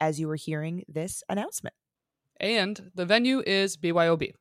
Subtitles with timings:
[0.00, 1.74] as you were hearing this announcement.
[2.38, 4.32] And the venue is BYOB.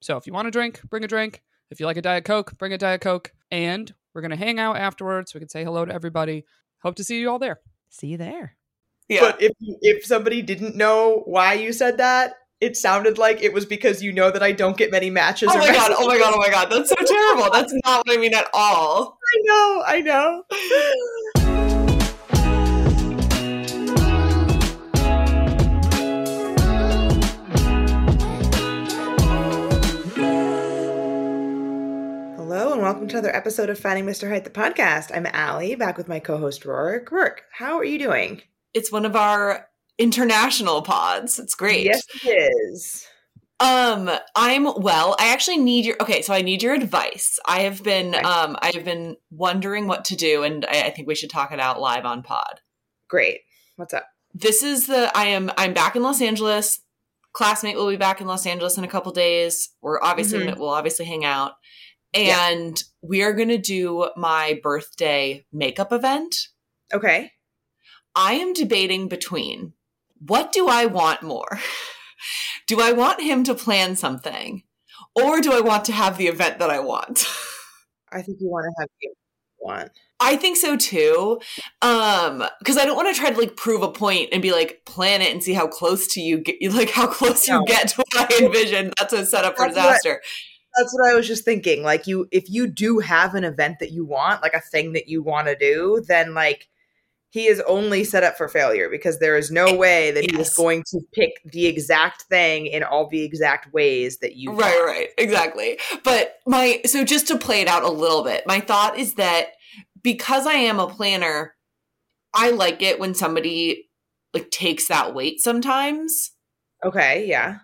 [0.00, 1.42] So if you want a drink, bring a drink.
[1.70, 3.32] If you like a Diet Coke, bring a Diet Coke.
[3.50, 5.34] And we're going to hang out afterwards.
[5.34, 6.44] We can say hello to everybody.
[6.82, 7.60] Hope to see you all there.
[7.90, 8.56] See you there.
[9.08, 9.20] Yeah.
[9.20, 13.66] But if if somebody didn't know why you said that, it sounded like it was
[13.66, 15.50] because you know that I don't get many matches.
[15.52, 15.92] Oh my god!
[15.94, 16.32] Oh my god!
[16.34, 16.70] Oh my god!
[16.70, 17.50] That's so terrible.
[17.52, 19.18] That's not what I mean at all.
[19.34, 19.82] I know.
[19.86, 20.42] I know.
[32.94, 34.28] Welcome to another episode of Finding Mr.
[34.28, 35.10] Height, the podcast.
[35.12, 37.06] I'm Allie, back with my co-host Rorik.
[37.06, 38.40] Rorik, how are you doing?
[38.72, 39.66] It's one of our
[39.98, 41.40] international pods.
[41.40, 41.86] It's great.
[41.86, 43.04] Yes, it is.
[43.58, 45.16] Um, I'm well.
[45.18, 46.22] I actually need your okay.
[46.22, 47.40] So I need your advice.
[47.48, 51.08] I have been um I have been wondering what to do, and I, I think
[51.08, 52.60] we should talk it out live on pod.
[53.08, 53.40] Great.
[53.74, 54.06] What's up?
[54.32, 56.80] This is the I am I'm back in Los Angeles.
[57.32, 59.70] Classmate will be back in Los Angeles in a couple days.
[59.82, 60.60] We're obviously mm-hmm.
[60.60, 61.54] we'll obviously hang out,
[62.14, 63.08] and yeah.
[63.08, 66.34] we are gonna do my birthday makeup event.
[66.92, 67.32] Okay.
[68.14, 69.72] I am debating between
[70.18, 71.58] what do I want more?
[72.66, 74.62] do I want him to plan something
[75.14, 77.26] or do I want to have the event that I want?
[78.12, 79.08] I think you want to have the
[79.64, 79.90] want.
[80.20, 81.40] I think so too.
[81.82, 84.82] Um, because I don't want to try to like prove a point and be like
[84.86, 87.60] plan it and see how close to you get like how close no.
[87.60, 88.92] you get to what I envision.
[88.98, 90.10] That's a setup for disaster.
[90.10, 90.20] What,
[90.76, 91.82] that's what I was just thinking.
[91.82, 95.08] Like you if you do have an event that you want, like a thing that
[95.08, 96.68] you want to do, then like
[97.34, 100.36] he is only set up for failure because there is no way that yes.
[100.36, 104.52] he is going to pick the exact thing in all the exact ways that you
[104.52, 104.86] right want.
[104.86, 108.96] right exactly but my so just to play it out a little bit my thought
[108.96, 109.48] is that
[110.00, 111.56] because i am a planner
[112.32, 113.90] i like it when somebody
[114.32, 116.30] like takes that weight sometimes
[116.84, 117.56] okay yeah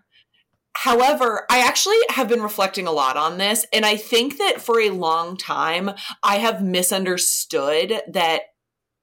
[0.74, 4.80] However, I actually have been reflecting a lot on this, and I think that for
[4.80, 5.90] a long time,
[6.22, 8.42] I have misunderstood that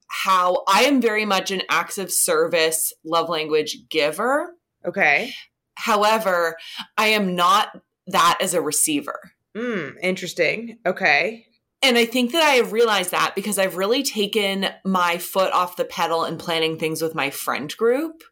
[0.10, 4.54] how I am very much an acts of service love language giver.
[4.86, 5.34] Okay.
[5.76, 6.58] However,
[6.98, 9.20] I am not that as a receiver.
[9.56, 10.80] Hmm, interesting.
[10.86, 11.46] Okay.
[11.84, 15.76] And I think that I have realized that because I've really taken my foot off
[15.76, 18.24] the pedal in planning things with my friend group.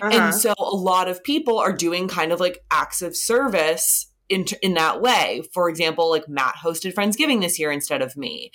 [0.00, 0.10] Uh-huh.
[0.12, 4.46] And so a lot of people are doing kind of like acts of service in,
[4.62, 5.42] in that way.
[5.52, 8.50] For example, like Matt hosted Friendsgiving this year instead of me.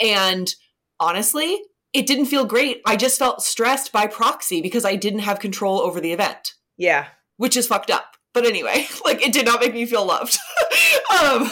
[0.00, 0.52] And
[0.98, 1.60] honestly,
[1.92, 2.80] it didn't feel great.
[2.86, 6.54] I just felt stressed by proxy because I didn't have control over the event.
[6.76, 7.08] Yeah.
[7.36, 8.16] Which is fucked up.
[8.34, 10.38] But anyway, like it did not make me feel loved.
[11.22, 11.50] um,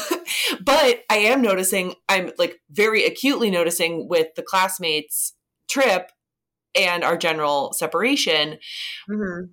[0.60, 5.34] but I am noticing, I'm like very acutely noticing with the classmates
[5.68, 6.10] trip
[6.76, 8.58] and our general separation.
[9.08, 9.46] Mm-hmm.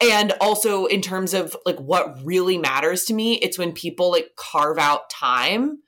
[0.00, 4.30] And also in terms of like what really matters to me, it's when people like
[4.36, 5.78] carve out time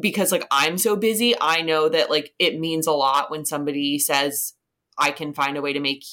[0.00, 3.98] because like I'm so busy, I know that like it means a lot when somebody
[3.98, 4.54] says
[4.98, 6.04] I can find a way to make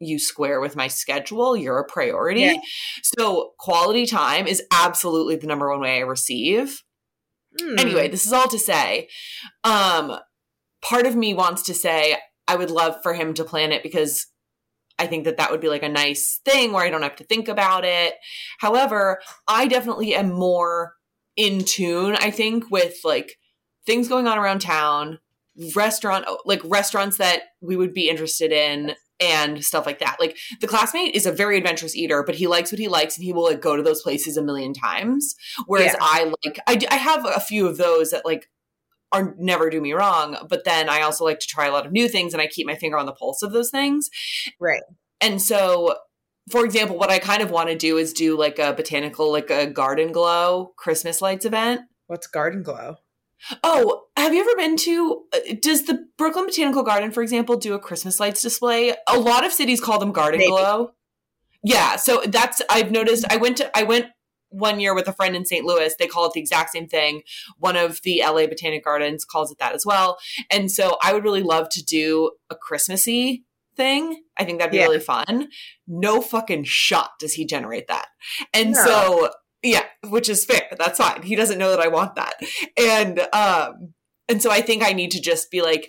[0.00, 1.56] you square with my schedule.
[1.56, 2.42] You're a priority.
[2.42, 2.56] Yeah.
[3.02, 6.82] So quality time is absolutely the number one way I receive.
[7.58, 7.78] Hmm.
[7.78, 9.08] Anyway, this is all to say,
[9.64, 10.18] um,
[10.82, 14.26] part of me wants to say I would love for him to plan it because
[14.98, 17.24] I think that that would be like a nice thing where I don't have to
[17.24, 18.14] think about it.
[18.58, 20.94] However, I definitely am more
[21.36, 23.36] in tune, I think, with like
[23.86, 25.20] things going on around town,
[25.76, 30.16] restaurant oh, like restaurants that we would be interested in and stuff like that.
[30.18, 33.24] Like the classmate is a very adventurous eater, but he likes what he likes and
[33.24, 35.34] he will like go to those places a million times.
[35.66, 35.98] Whereas yeah.
[36.00, 38.48] I like I, I have a few of those that like
[39.12, 41.92] are never do me wrong, but then I also like to try a lot of
[41.92, 44.10] new things and I keep my finger on the pulse of those things.
[44.60, 44.82] Right.
[45.20, 45.96] And so
[46.50, 49.50] for example, what I kind of want to do is do like a botanical, like
[49.50, 51.82] a garden glow Christmas lights event.
[52.06, 52.96] What's garden glow?
[53.62, 55.24] Oh, have you ever been to?
[55.32, 58.94] Uh, does the Brooklyn Botanical Garden, for example, do a Christmas lights display?
[59.08, 60.50] A lot of cities call them garden Maybe.
[60.50, 60.92] glow.
[61.62, 63.24] Yeah, so that's I've noticed.
[63.30, 64.06] I went to I went
[64.50, 65.64] one year with a friend in St.
[65.64, 65.94] Louis.
[65.98, 67.22] They call it the exact same thing.
[67.58, 70.18] One of the LA Botanic Gardens calls it that as well.
[70.50, 73.44] And so I would really love to do a Christmassy
[73.76, 74.22] thing.
[74.36, 74.84] I think that'd be Yeah.
[74.84, 75.48] really fun.
[75.86, 78.06] No fucking shot does he generate that.
[78.52, 78.84] And No.
[78.84, 79.30] so
[79.62, 80.68] yeah, which is fair.
[80.78, 81.22] That's fine.
[81.22, 82.34] He doesn't know that I want that.
[82.76, 83.94] And um
[84.28, 85.88] and so I think I need to just be like,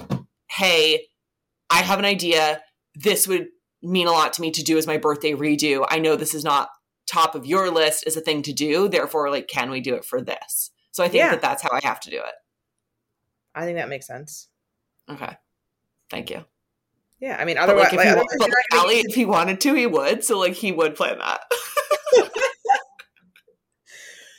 [0.50, 1.07] "Hey,
[1.69, 2.62] I have an idea.
[2.95, 3.47] This would
[3.81, 5.85] mean a lot to me to do as my birthday redo.
[5.89, 6.69] I know this is not
[7.09, 8.88] top of your list is a thing to do.
[8.88, 10.71] Therefore, like, can we do it for this?
[10.91, 11.31] So I think Yeah.
[11.31, 12.33] that that's how I have to do it.
[13.56, 14.47] I think that makes sense.
[15.09, 15.35] Okay.
[16.09, 16.45] Thank you.
[17.19, 19.59] Yeah, I mean, otherwise, like, if, like, he, otherwise but like, Allie, if he wanted
[19.61, 20.23] to, he would.
[20.23, 21.41] So like, he would plan that.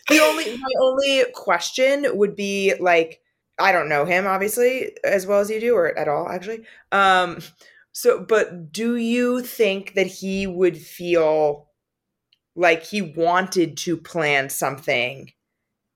[0.08, 3.20] the only my only question would be like
[3.58, 6.64] I don't know him obviously as well as you do or at all actually.
[6.90, 7.38] Um
[7.92, 11.68] so but do you think that he would feel
[12.56, 15.32] like he wanted to plan something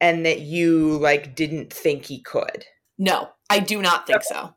[0.01, 2.65] and that you like didn't think he could?
[2.99, 4.55] no, I do not think so.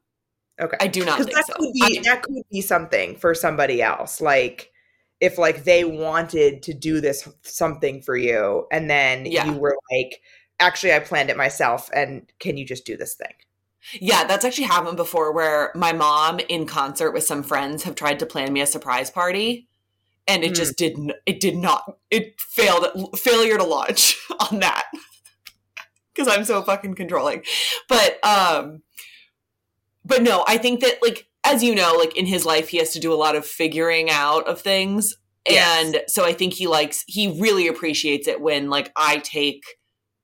[0.60, 0.78] Okay.
[0.80, 1.54] I do not think that so.
[1.54, 4.22] could be I- that could be something for somebody else.
[4.22, 4.72] Like
[5.20, 9.46] if like they wanted to do this something for you and then Yeah.
[9.46, 10.22] you were like,
[10.60, 13.34] actually I planned it myself and can you just do this thing?
[14.00, 18.20] Yeah, that's actually happened before where my mom in concert with some friends have tried
[18.20, 19.68] to plan me a surprise party
[20.28, 20.54] and it Hmm.
[20.56, 24.18] just didn't it did not it failed failure to launch
[24.52, 24.86] on that.
[26.16, 27.44] Cuz I'm so fucking controlling.
[27.88, 28.84] But um
[30.06, 32.92] but no, I think that like as you know, like in his life he has
[32.92, 35.16] to do a lot of figuring out of things
[35.50, 35.86] Yes.
[35.86, 39.64] and so I think he likes he really appreciates it when like I take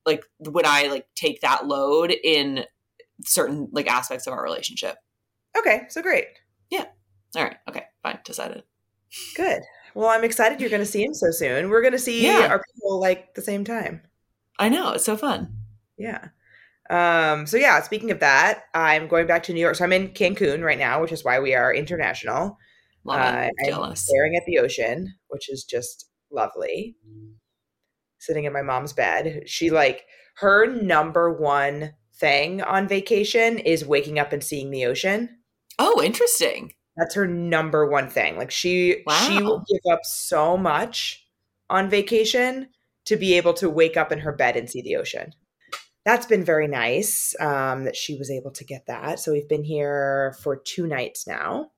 [0.06, 2.66] like when I like take that load in
[3.26, 4.98] certain like aspects of our relationship.
[5.58, 6.26] Okay, so great.
[6.70, 6.86] Yeah.
[7.38, 8.64] All right, okay, fine, decided.
[9.36, 9.62] Good.
[9.95, 11.69] Well, I'm excited you're going to see him so soon.
[11.69, 12.48] We're going to see Yeah.
[12.50, 14.01] our people like the same time.
[14.60, 15.54] I know it's so fun.
[15.98, 16.30] Yeah.
[16.90, 19.75] Um, so yeah, speaking of that, I'm going back to New York.
[19.75, 22.57] So I'm in Cancun right now, which is why we are international.
[23.06, 24.01] Love Uh, Jealous.
[24.06, 26.96] staring at the ocean, which is just lovely.
[28.19, 29.44] Sitting in my mom's bed.
[29.46, 30.06] She like
[30.38, 35.38] her number one thing on vacation is waking up and seeing the ocean.
[35.80, 36.74] Oh, interesting.
[36.98, 38.38] That's her number one thing.
[38.38, 41.25] Like she she will give up so much
[41.69, 42.69] on vacation
[43.06, 45.34] to be able to wake up in her bed and see the ocean.
[46.06, 49.19] That's been very nice um, that she was able to get that.
[49.19, 51.72] So we've been here for two nights now.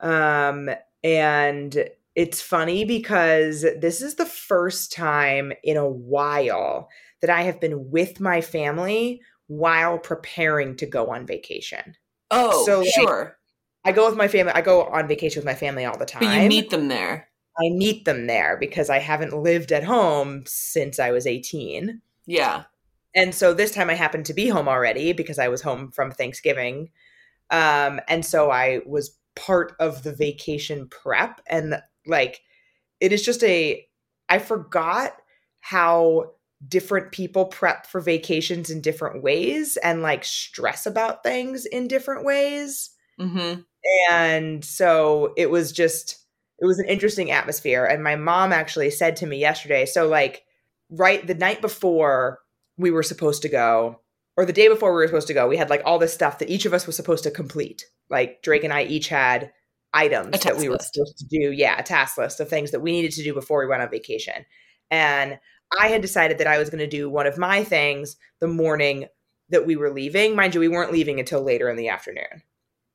[0.00, 0.70] Um,
[1.02, 6.88] and it's funny because this is the first time in a while
[7.20, 11.94] that I have been with my family while preparing to go on vacation.
[12.30, 13.38] Oh, So, sure.
[13.86, 14.52] I go with my family.
[14.52, 16.24] I go on vacation with my family all the time.
[16.24, 17.28] But you meet them there.
[17.56, 22.02] I meet them there because I haven't lived at home since I was 18.
[22.26, 22.64] Yeah.
[23.14, 26.10] And so this time I happened to be home already because I was home from
[26.10, 26.90] Thanksgiving.
[27.50, 31.40] Um, and so I was part of the vacation prep.
[31.46, 32.40] And like,
[32.98, 33.86] it is just a,
[34.28, 35.12] I forgot
[35.60, 36.32] how
[36.66, 42.24] different people prep for vacations in different ways and like stress about things in different
[42.24, 42.90] ways
[43.20, 43.60] Mm-hmm.
[44.10, 46.18] And so it was just
[46.58, 47.84] it was an interesting atmosphere.
[47.84, 50.44] And my mom actually said to me yesterday so like
[50.90, 52.38] right the night before
[52.78, 54.00] we were supposed to go
[54.36, 56.38] or the day before we were supposed to go we had like all this stuff
[56.38, 57.84] that each of us was supposed to complete.
[58.08, 59.52] Like drake and i each had
[59.92, 60.94] items that we were list.
[60.94, 61.52] supposed to do.
[61.52, 63.90] Yeah a task list of things that we needed to do before we went on
[63.90, 64.44] vacation.
[64.90, 65.38] And
[65.78, 69.06] i had decided that i was going to do one of my things the morning
[69.48, 70.34] that we were leaving.
[70.34, 72.42] Mind you we weren't leaving until later in the afternoon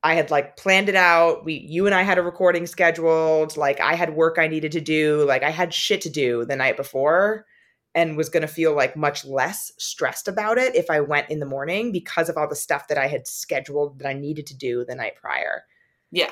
[0.03, 1.46] I had like planned it out.
[1.46, 3.55] We you and I had a recording scheduled.
[3.55, 5.24] Like I had work I needed to do.
[5.25, 7.46] Like I had shit to do the night before
[7.93, 11.39] and was going to feel like much less stressed about it if I went in
[11.39, 14.58] the morning because of all the stuff that I had scheduled that I needed to
[14.58, 15.63] do the night prior.
[16.10, 16.31] Yeah.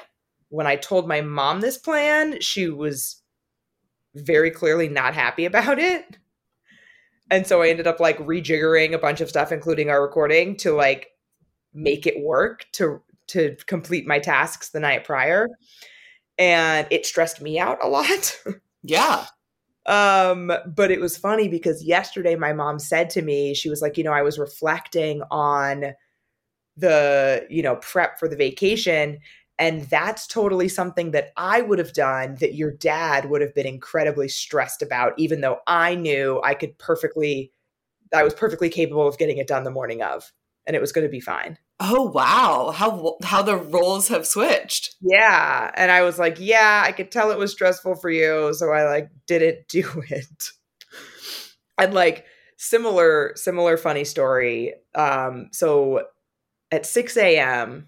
[0.50, 3.22] When I told my mom this plan, she was
[4.16, 6.18] very clearly not happy about it.
[7.30, 10.72] And so I ended up like rejiggering a bunch of stuff including our recording to
[10.72, 11.10] like
[11.74, 15.48] make it work to to complete my tasks the night prior
[16.38, 18.38] and it stressed me out a lot
[18.84, 19.26] Yeah.
[19.86, 23.98] um but it was funny because yesterday my mom said to me she was like
[23.98, 25.94] you know i was reflecting on
[26.78, 29.20] the you know prep for the vacation
[29.58, 33.68] and that's totally something that i would have done that your dad would have been
[33.68, 37.52] incredibly stressed about even though i knew i could perfectly
[38.14, 40.32] i was perfectly capable of getting it done the morning of
[40.66, 42.72] and it was going to be fine Oh wow.
[42.76, 44.96] How how the roles have switched.
[45.02, 45.72] Yeah.
[45.76, 48.54] And I was like, yeah, I could tell it was stressful for you.
[48.54, 50.50] So I like didn't do it.
[51.78, 52.26] and like
[52.58, 54.74] similar, similar funny story.
[54.96, 56.04] Um, so
[56.72, 57.88] at 6 a.m.,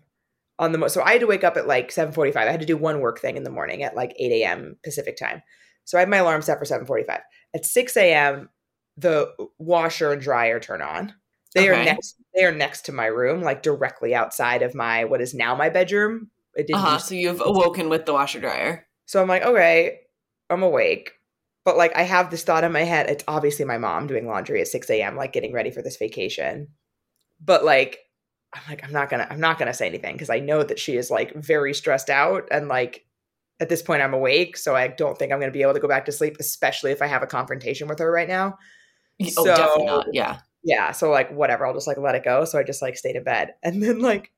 [0.59, 2.35] on the mo- so I had to wake up at like 7:45.
[2.37, 4.77] I had to do one work thing in the morning at like 8 a.m.
[4.83, 5.41] Pacific time.
[5.85, 7.21] So I had my alarm set for 7:45.
[7.55, 8.49] At 6 a.m.,
[8.97, 11.13] the washer and dryer turn on.
[11.53, 12.15] They are next.
[12.33, 15.69] They are next to my room, like directly outside of my what is now my
[15.69, 16.29] bedroom.
[16.55, 16.79] It didn't.
[16.79, 16.97] Uh huh.
[16.97, 18.87] So you've awoken with the washer dryer.
[19.05, 19.99] so I'm like, okay,
[20.49, 21.11] I'm awake.
[21.63, 23.09] But like I have this thought in my head.
[23.09, 26.69] It's obviously my mom doing laundry at 6 a.m., like getting ready for this vacation.
[27.43, 27.99] But like,
[28.53, 30.95] I'm like, I'm not gonna, I'm not gonna say anything because I know that she
[30.97, 33.05] is like very stressed out and like
[33.59, 34.57] at this point I'm awake.
[34.57, 37.01] So I don't think I'm gonna be able to go back to sleep, especially if
[37.01, 38.57] I have a confrontation with her right now.
[39.21, 40.07] Oh, So- definitely not.
[40.13, 40.39] Yeah.
[40.63, 40.91] Yeah.
[40.91, 42.45] So like whatever, I'll just like let it go.
[42.45, 43.53] So I just like stayed in bed.
[43.63, 44.31] And then like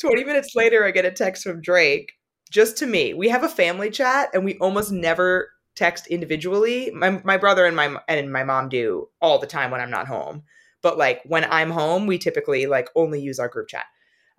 [0.00, 2.12] 20 minutes later, I get a text from Drake
[2.50, 3.14] just to me.
[3.14, 6.90] We have a family chat and we almost never text individually.
[6.92, 10.08] My my brother and my and my mom do all the time when I'm not
[10.08, 10.42] home.
[10.82, 13.86] But like when I'm home, we typically like only use our group chat.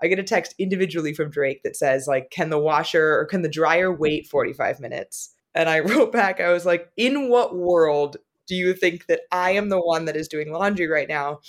[0.01, 3.42] I get a text individually from Drake that says like can the washer or can
[3.42, 5.34] the dryer wait 45 minutes?
[5.56, 8.18] And I wrote back I was like in what world
[8.50, 11.39] do you think that I am the one that is doing laundry right now?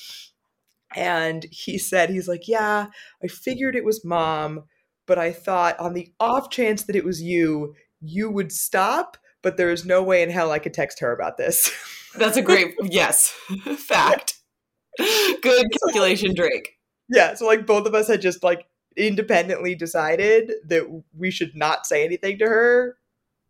[0.95, 2.87] And he said, he's like, yeah,
[3.23, 4.65] I figured it was mom,
[5.07, 9.57] but I thought on the off chance that it was you, you would stop, but
[9.57, 11.73] there is no way in hell I could text her about this.
[12.19, 13.29] That's a great yes
[13.77, 14.35] fact.
[14.99, 16.77] Good calculation, Drake.
[17.09, 18.67] yeah, so like both of us had just like
[18.97, 22.97] independently decided that we should not say anything to her,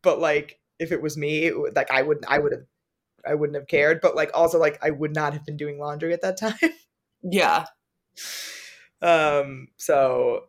[0.02, 2.62] but like if it was me, it would, like I wouldn't I would have
[3.26, 6.12] I wouldn't have cared, but like also like I would not have been doing laundry
[6.12, 6.54] at that time.
[7.22, 7.66] Yeah.
[9.02, 10.44] um so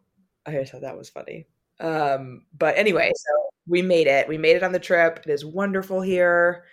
[0.46, 1.46] i thought that was funny
[1.80, 3.32] um but anyway so
[3.68, 6.66] we made it we made it on the trip it is wonderful here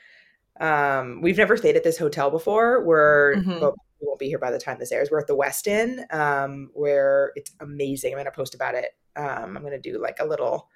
[0.61, 3.61] um we've never stayed at this hotel before we're Mhm.
[3.61, 6.71] well, we won't be here by the time this airs we're at the westin um
[6.75, 10.69] where it's amazing i'm gonna post about it um i'm gonna do like a little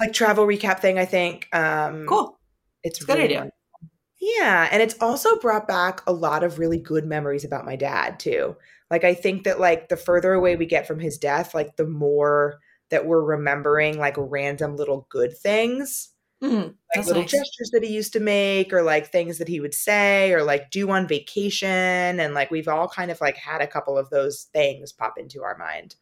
[0.00, 2.38] like travel recap thing i think um Cool.
[2.82, 3.50] it's a good really idea.
[4.38, 8.18] Yeah, and it's also brought back a lot of really good memories about my dad
[8.18, 8.56] too.
[8.90, 11.86] Like I think that like the further away we get from his death, like the
[11.86, 16.10] more that we're remembering like random little good things,
[16.42, 16.76] Mhm.
[16.94, 17.30] like little nice.
[17.30, 20.70] gestures that he used to make or like things that he would say or like
[20.70, 24.44] do on vacation and like we've all kind of like had a couple of those
[24.52, 25.96] things pop into our mind.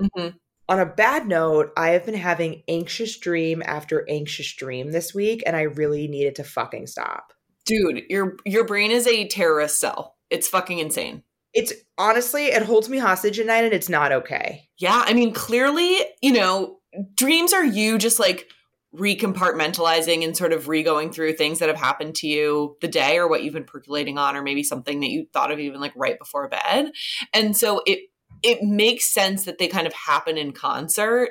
[0.00, 0.38] Mhm.
[0.68, 5.42] On a bad note, I have been having anxious dream after anxious dream this week
[5.46, 7.32] and I really needed to fucking stop.
[7.64, 10.16] Dude, your your brain is a terrorist cell.
[10.30, 11.22] It's fucking insane.
[11.54, 15.32] it's honestly it holds me hostage at night and it's not okay Yeah, I mean,
[15.34, 16.78] clearly, you know,
[17.14, 18.48] dreams are you just like
[18.94, 23.26] recompartmentalizing and sort of re-going through things that have happened to you the day or
[23.28, 26.18] what you've been percolating on or maybe something that you thought of even like right
[26.18, 26.92] before bed.
[27.32, 28.00] And so it
[28.42, 31.30] it makes sense that they kind of happen in concert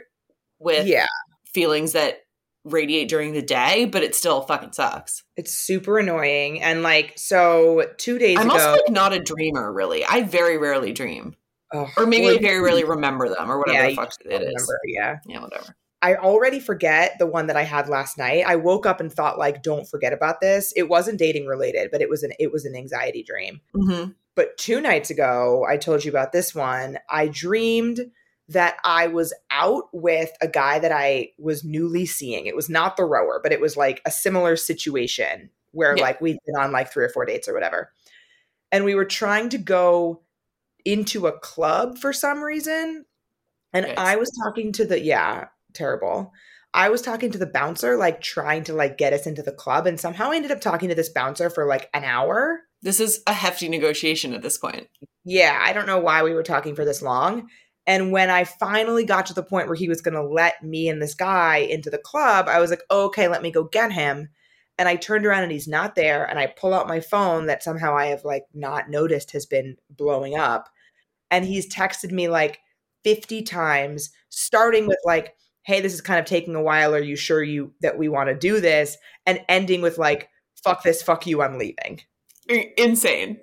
[0.59, 1.07] with yeah
[1.53, 2.19] feelings that
[2.63, 5.23] radiate during the day, but it still fucking sucks.
[5.37, 9.71] it's super annoying and like so two days I'm ago also like not a dreamer
[9.73, 10.05] really.
[10.05, 11.35] I very rarely dream.
[11.73, 14.41] Ugh, Or maybe well, I very rarely remember them or whatever yeah, the fuck it
[14.41, 14.47] is.
[14.47, 15.75] remember, yeah Yeah, whatever.
[16.01, 19.39] i already forget the one that i had last night i woke up and thought
[19.39, 22.65] like don't forget about this it wasn't dating related but it was an it was
[22.65, 27.27] an anxiety dream hmm but two nights ago i told you about this one i
[27.27, 27.99] dreamed
[28.51, 32.97] that i was out with a guy that i was newly seeing it was not
[32.97, 36.03] the rower but it was like a similar situation where Yeah.
[36.03, 37.91] like we'd been on like three or four dates or whatever
[38.71, 40.21] and we were trying to go
[40.85, 43.05] into a club for some reason
[43.73, 43.97] and Yikes.
[43.97, 46.31] i was talking to the yeah terrible
[46.73, 49.85] i was talking to the bouncer like trying to like get us into the club
[49.87, 53.21] and somehow i ended up talking to this bouncer for like an hour This is
[53.27, 54.87] a hefty negotiation at this point.
[55.23, 57.47] yeah, I don't know why we were talking for this long.
[57.87, 60.87] And when I finally got to the point where he was going to let me
[60.87, 64.29] and this guy into the club, I was like, okay, let me go get him.
[64.77, 66.25] And I turned around and he's not there.
[66.25, 69.77] And I pull out my phone that somehow I have like not noticed has been
[69.89, 70.69] blowing up.
[71.29, 72.59] And he's texted me like
[73.03, 76.93] 50 times, starting with like, hey, this is kind of taking a while.
[76.93, 78.97] Are you sure you that we want to do this?
[79.25, 80.29] And ending with like,
[80.63, 82.01] fuck this, fuck you, I'm leaving
[82.49, 83.39] Insane.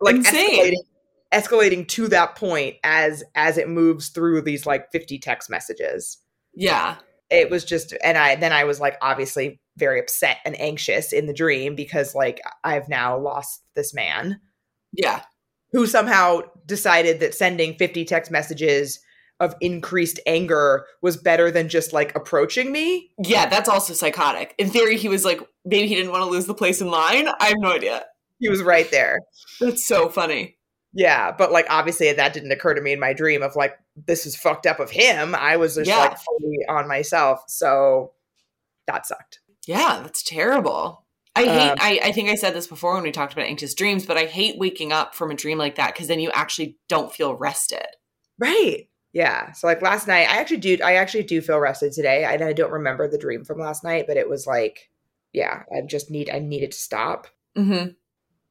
[0.00, 0.60] like Insane.
[0.60, 0.84] escalating
[1.32, 6.18] escalating to that point as as it moves through these like 50 text messages
[6.54, 6.96] Yeah.
[7.30, 11.26] it was just and i then i was like obviously very upset and anxious in
[11.26, 14.40] the dream because like i've now lost this man
[14.92, 15.22] Yeah.
[15.72, 18.98] who somehow decided that sending 50 text messages
[19.38, 24.54] of increased anger was better than just like approaching me Yeah, that's also psychotic.
[24.58, 27.26] In theory, he was like, maybe he didn't want to lose the place in line.
[27.26, 28.04] I have no idea.
[28.38, 29.18] he was right there
[29.58, 30.58] That's so funny.
[30.92, 34.26] Yeah, but like obviously that didn't occur to me in my dream of like this
[34.26, 35.34] is fucked up of him.
[35.34, 35.98] I was just Yeah.
[35.98, 37.44] like fully on myself.
[37.48, 38.12] So
[38.86, 39.40] that sucked.
[39.66, 41.04] Yeah, that's terrible.
[41.36, 43.74] I hate Um, I, I think I said this before when we talked about anxious
[43.74, 46.76] dreams, but I hate waking up from a dream like that because then you actually
[46.88, 47.86] don't feel rested.
[48.38, 48.88] Right.
[49.12, 49.52] Yeah.
[49.52, 52.24] So like last night, I actually do I actually do feel rested today.
[52.24, 54.90] I, I don't remember the dream from last night, but it was like,
[55.32, 57.28] yeah, I just need I needed to stop.
[57.56, 57.90] Mm-hmm.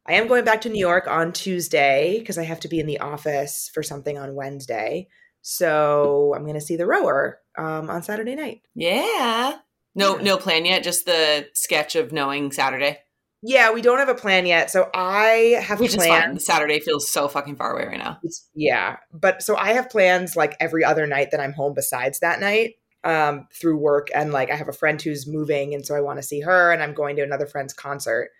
[0.09, 2.87] I am going back to New York on Tuesday because I have to be in
[2.87, 5.07] the office for something on Wednesday.
[5.41, 8.61] So I'm gonna see the rower um, on Saturday night.
[8.73, 9.57] Yeah.
[9.95, 10.23] No, Yeah.
[10.23, 10.83] no plan yet.
[10.83, 12.99] Just the sketch of knowing Saturday,
[13.41, 14.69] Yeah, we don't have a plan yet.
[14.69, 16.45] So I have which plans.
[16.45, 18.19] Saturday feels so fucking far away right now.
[18.23, 22.19] It's, yeah, but so I have plans like every other night that I'm home besides
[22.19, 22.75] that night
[23.05, 26.17] um, through work, and like I have a friend who's moving, and so I want
[26.19, 28.31] to see her, and I'm going to another friend's concert,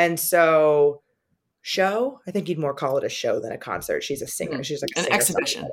[0.00, 1.02] and so
[1.62, 2.20] show.
[2.26, 4.02] I think you'd more call it a show than a concert.
[4.02, 4.58] She's a singer.
[4.58, 4.64] Mhm.
[4.64, 5.64] She's like An exhibition.
[5.64, 5.68] songwriter.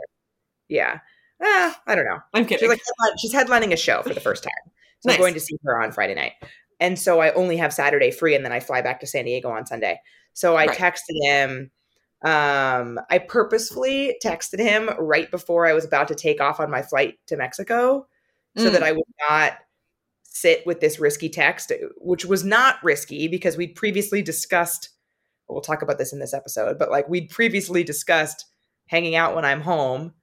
[0.70, 1.00] Yeah,
[1.42, 2.20] ah, I don't know.
[2.34, 2.70] I'm She's kidding.
[2.70, 2.82] like
[3.20, 4.52] she's headlining a show for the first time.
[5.00, 5.16] So Nice.
[5.16, 6.34] I'm going to see her on Friday night.
[6.80, 9.50] And so I only have Saturday free and then I fly back to San Diego
[9.50, 10.00] on Sunday.
[10.34, 10.78] So I Right.
[10.78, 11.72] texted him
[12.24, 16.82] um I purposefully texted him right before I was about to take off on my
[16.82, 18.08] flight to Mexico
[18.58, 18.74] so Mm.
[18.74, 19.54] that I would not
[20.41, 24.89] sit with this risky text which was not risky because we'd previously discussed
[25.50, 28.46] we'll talk about this in this episode but like we'd previously discussed
[28.88, 30.13] hanging out when I'm home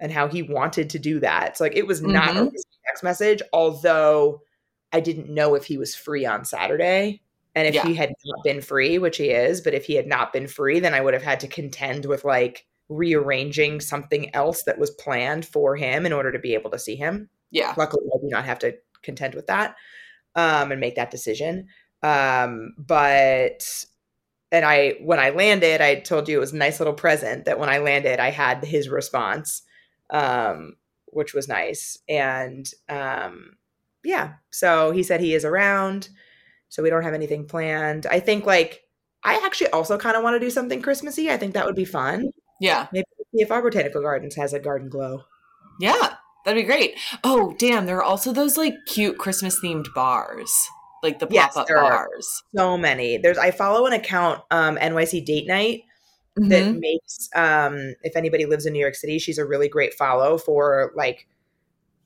[0.00, 1.56] and how he wanted to do that.
[1.56, 2.52] So like it was not a Mhm.
[2.52, 4.40] risky text message, although
[4.92, 7.20] I didn't know if he was free on Saturday.
[7.54, 7.86] And if Yeah.
[7.86, 10.80] he had not been free, which he is, but if he had not been free,
[10.80, 15.46] then I would have had to contend with like rearranging something else that was planned
[15.46, 17.28] for him in order to be able to see him.
[17.50, 17.72] yeah.
[17.76, 18.74] Luckily, I do not have to
[19.04, 19.76] contend with that
[20.34, 21.68] um, and make that decision.
[22.02, 23.84] Um, but
[24.52, 27.58] and I when I landed, I told you it was a nice little present that
[27.58, 29.62] when I landed, I had his response,
[30.10, 30.74] um,
[31.06, 31.98] which was nice.
[32.08, 33.56] And um,
[34.04, 36.08] yeah, so he said he is around,
[36.68, 38.06] so we don't have anything planned.
[38.06, 38.82] I think like
[39.24, 41.30] I actually also kind of want to do something Christmassy.
[41.30, 42.30] I think that would be fun.
[42.60, 42.86] Yeah.
[42.92, 45.22] Maybe if our botanical gardens has a garden glow.
[45.80, 46.14] Yeah.
[46.44, 46.98] That'd be great.
[47.22, 47.86] Oh, damn.
[47.86, 50.50] There are also those like cute Christmas themed bars,
[51.02, 51.90] like the Yes, pop up there are.
[52.08, 52.42] bars.
[52.54, 53.16] so many.
[53.16, 55.82] There's I follow an account, um, NYC Date Night,
[56.36, 56.80] that Mhm.
[56.80, 60.92] makes um if anybody lives in New York City, she's a really great follow for
[60.96, 61.26] like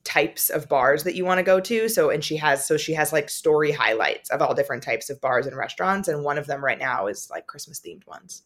[0.05, 1.89] types of bars that you want to go to.
[1.89, 5.21] So and she has so she has like story highlights of all different types of
[5.21, 6.09] bars and restaurants.
[6.09, 8.43] And one of them right now is like Christmas themed ones.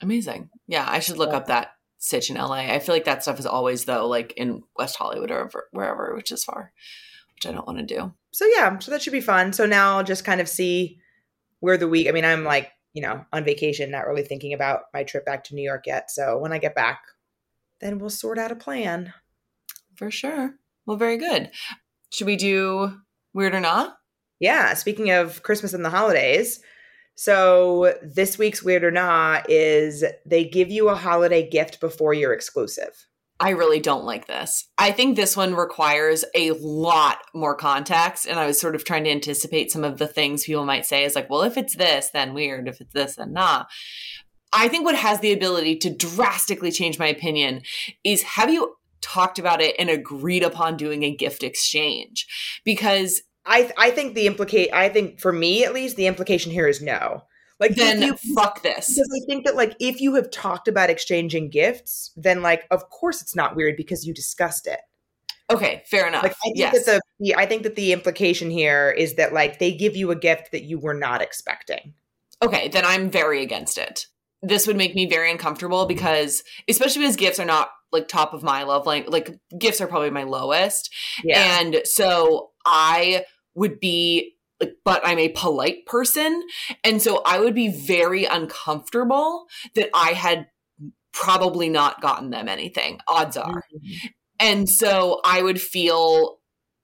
[0.00, 0.50] Amazing.
[0.66, 0.86] Yeah.
[0.88, 1.36] I should look Yeah.
[1.36, 2.54] up that sitch in LA.
[2.54, 6.32] I feel like that stuff is always, though, like in West Hollywood or wherever, which
[6.32, 6.72] is far,
[7.34, 8.12] which I don't want to do.
[8.32, 9.52] So yeah, so that should be fun.
[9.52, 10.98] So now I'll just kind of see
[11.60, 14.84] where the week I mean, I'm like, you know, on vacation, not really thinking about
[14.92, 16.10] my trip back to New York yet.
[16.10, 17.02] So when I get back,
[17.80, 19.12] then we'll sort out a plan.
[19.94, 20.54] For sure.
[20.86, 21.50] Well, very good.
[22.10, 22.96] Should we do
[23.34, 23.98] weird or not?
[24.40, 26.60] Yeah, speaking of Christmas and the holidays,
[27.14, 32.32] so this week's Weird or Not is they give you a holiday gift before you're
[32.32, 33.06] exclusive.
[33.40, 34.68] I really don't like this.
[34.76, 38.26] I think this one requires a lot more context.
[38.26, 41.04] And I was sort of trying to anticipate some of the things people might say
[41.04, 42.68] is like, well, if it's this, then weird.
[42.68, 43.68] If it's this, then not.
[44.52, 47.62] I think what has the ability to drastically change my opinion
[48.04, 52.26] is have you talked about it and agreed upon doing a gift exchange?
[52.64, 56.68] Because I I think the implicate I think for me at least the implication here
[56.68, 57.24] is no.
[57.58, 58.88] Like then you, fuck this.
[58.88, 62.88] because I think that like if you have talked about exchanging gifts, then like of
[62.88, 64.80] course it's not weird because you discussed it.
[65.50, 66.22] Okay, fair enough.
[66.22, 66.72] Like I think yes.
[66.72, 70.10] that the, the I think that the implication here is that like they give you
[70.10, 71.92] a gift that you were not expecting.
[72.42, 74.06] okay, then I'm very against it.
[74.42, 78.42] This would make me very uncomfortable because, especially because gifts are not like top of
[78.42, 79.12] my love language.
[79.12, 80.90] Like gifts are probably my lowest,
[81.24, 81.58] Yeah.
[81.60, 86.42] and so I would be like, but I'm a polite person,
[86.84, 90.48] and so I would be very uncomfortable that I had
[91.12, 93.00] probably not gotten them anything.
[93.08, 94.06] Odds are, mm-hmm.
[94.38, 96.40] and so I would feel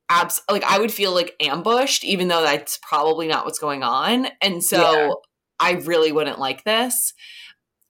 [0.09, 4.29] abs like I would feel like ambushed, even though that's probably not what's going on.
[4.40, 5.11] And so Yeah.
[5.59, 7.12] I really wouldn't like this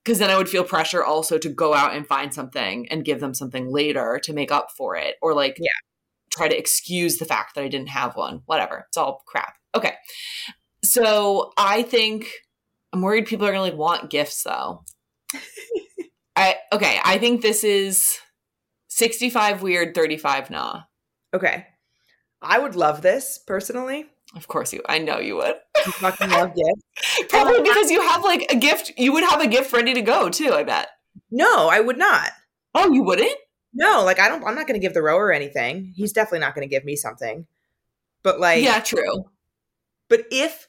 [0.03, 3.19] because then I would feel pressure also to go out and find something and give
[3.19, 5.67] them something later to make up for it, or like Yeah.
[6.37, 8.41] Try to excuse the fact that I didn't have one.
[8.45, 9.55] Whatever, it's all crap.
[9.75, 9.93] Okay,
[10.83, 12.29] so I think
[12.93, 14.83] I'm worried people are gonna like want gifts though.
[16.35, 18.19] I okay, I think this is
[18.89, 20.81] 65 weird, 35 nah.
[21.33, 21.67] Okay.
[22.41, 24.05] I would love this personally.
[24.35, 24.81] Of course you.
[24.87, 25.55] I know you would.
[25.75, 27.29] I fucking love gifts.
[27.29, 28.93] Probably um, because you have like a gift.
[28.97, 30.51] You would have a gift ready to go too.
[30.53, 30.89] I bet.
[31.31, 32.31] No, I would not.
[32.75, 33.37] Oh, you wouldn't?
[33.73, 35.93] No, like I don't I'm not gonna give the rower anything.
[35.95, 37.45] He's definitely not gonna give me something.
[38.23, 39.25] But like yeah, true.
[40.09, 40.67] But if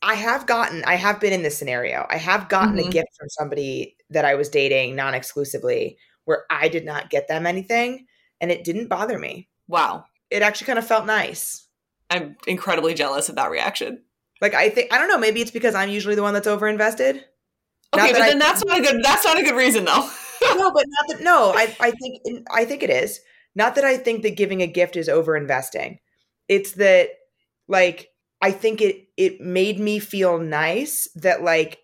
[0.00, 2.06] I have gotten, I have been in this scenario.
[2.08, 2.86] I have gotten Mhm.
[2.86, 7.26] a gift from somebody that I was dating non exclusively where I did not get
[7.28, 8.06] them anything
[8.40, 9.48] and it didn't bother me.
[9.66, 10.04] Wow.
[10.30, 11.66] It actually kind of felt nice.
[12.10, 14.02] I'm incredibly jealous of that reaction.
[14.40, 16.68] Like, I think, I don't know, maybe it's because I'm usually the one that's over
[16.68, 17.16] invested.
[17.94, 20.08] Okay, but that I- then that's not a good that's not a good reason though.
[20.42, 23.20] No, but not that, no, I, I think, I think it is.
[23.54, 25.98] Not that I think that giving a gift is over investing.
[26.48, 27.10] It's that,
[27.66, 28.08] like,
[28.40, 31.78] I think it, it made me feel nice that, like,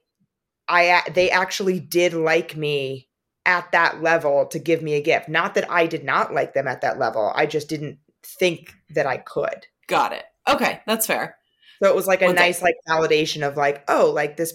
[0.68, 3.08] I they actually did like me
[3.44, 5.28] at that level to give me a gift.
[5.28, 7.30] Not that I did not like them at that level.
[7.34, 9.66] I just didn't think that I could.
[9.88, 10.24] Got it.
[10.48, 11.36] Okay, that's fair.
[11.82, 14.54] So it was like a Well, that- nice like validation of like, oh, like this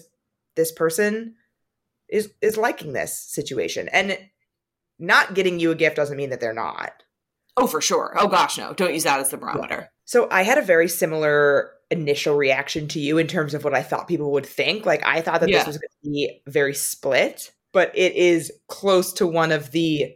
[0.56, 1.36] this person
[2.10, 3.88] is is liking this situation.
[3.88, 4.18] And
[4.98, 6.92] not getting you a gift doesn't mean that they're not.
[7.56, 8.14] Oh, for sure.
[8.18, 8.72] Oh gosh, no.
[8.74, 9.90] Don't use that as the barometer.
[10.04, 13.82] So I had a very similar initial reaction to you in terms of what I
[13.82, 14.86] thought people would think.
[14.86, 15.58] Like I thought that Yeah.
[15.58, 20.14] this was going to be very split, but it is close to one of the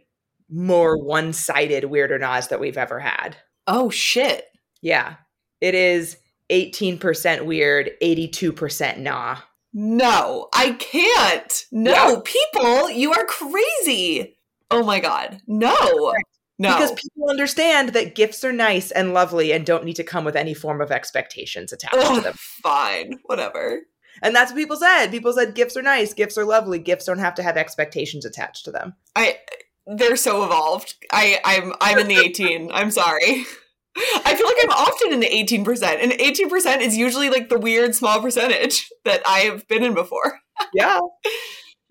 [0.49, 3.35] more one-sided weird or nods that we've ever had.
[3.67, 4.45] Oh shit.
[4.81, 5.15] Yeah.
[5.61, 6.17] It is
[6.51, 9.37] 18% weird, 82% nah.
[9.77, 11.65] No, I can't.
[11.69, 12.15] No, Yeah.
[12.23, 14.37] people, you are crazy.
[14.71, 15.41] Oh my god.
[15.47, 16.13] No.
[16.57, 16.73] No.
[16.73, 20.37] Because people understand that gifts are nice and lovely and don't need to come with
[20.37, 22.33] any form of expectations attached to them.
[22.37, 23.19] fine.
[23.25, 23.81] Whatever.
[24.23, 25.07] And that's what people said.
[25.11, 28.63] People said gifts are nice, gifts are lovely, gifts don't have to have expectations attached
[28.63, 28.93] to them.
[29.13, 29.39] I
[29.85, 30.95] they're so evolved.
[31.11, 32.71] I I'm I'm in the 18.
[32.71, 33.43] I'm sorry.
[33.97, 37.95] I feel like I'm often in the 18%, and 18% is usually like the weird
[37.95, 40.39] small percentage that I have been in before.
[40.73, 40.99] Yeah.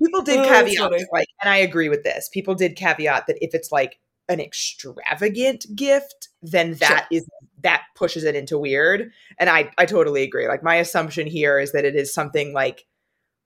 [0.02, 2.28] People did Oh, caveat, like, and I agree with this.
[2.32, 7.26] People did caveat that if it's like an extravagant gift, then that is
[7.62, 9.10] that pushes it into weird.
[9.38, 10.48] And I I totally agree.
[10.48, 12.84] Like my assumption here is that it is something like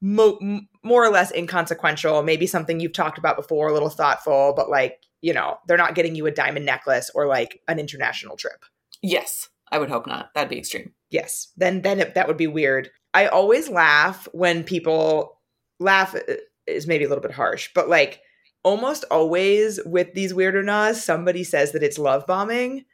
[0.01, 4.55] mo- m- more or less inconsequential, maybe something you've talked about before, a little thoughtful,
[4.57, 8.37] but like you know they're not getting you a diamond necklace or like an international
[8.37, 8.65] trip.
[9.03, 10.31] Yes, I would hope not.
[10.35, 10.93] That'd be extreme.
[11.11, 12.91] Yes, then then it, that would be weird.
[13.15, 15.41] I always laugh when people
[15.81, 16.21] laugh uh,
[16.67, 18.21] is maybe a little bit harsh, but like
[18.63, 22.85] almost always with these weird or somebody says that it's love bombing,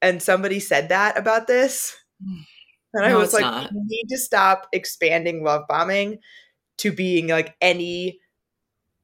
[0.00, 1.96] and somebody said that about this,
[2.94, 3.72] and I No, was like, not.
[3.72, 6.18] we need to stop expanding love bombing
[6.78, 8.20] to being like any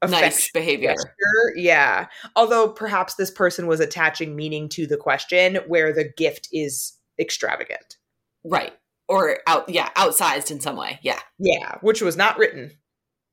[0.03, 0.89] Nice behavior.
[0.89, 1.55] gesture.
[1.55, 2.07] Yeah.
[2.35, 7.97] Although perhaps this person was attaching meaning to the question where the gift is extravagant.
[8.43, 8.73] Right.
[9.07, 10.99] Or out yeah, outsized in some way.
[11.01, 11.19] Yeah.
[11.39, 12.71] Yeah, which was not written.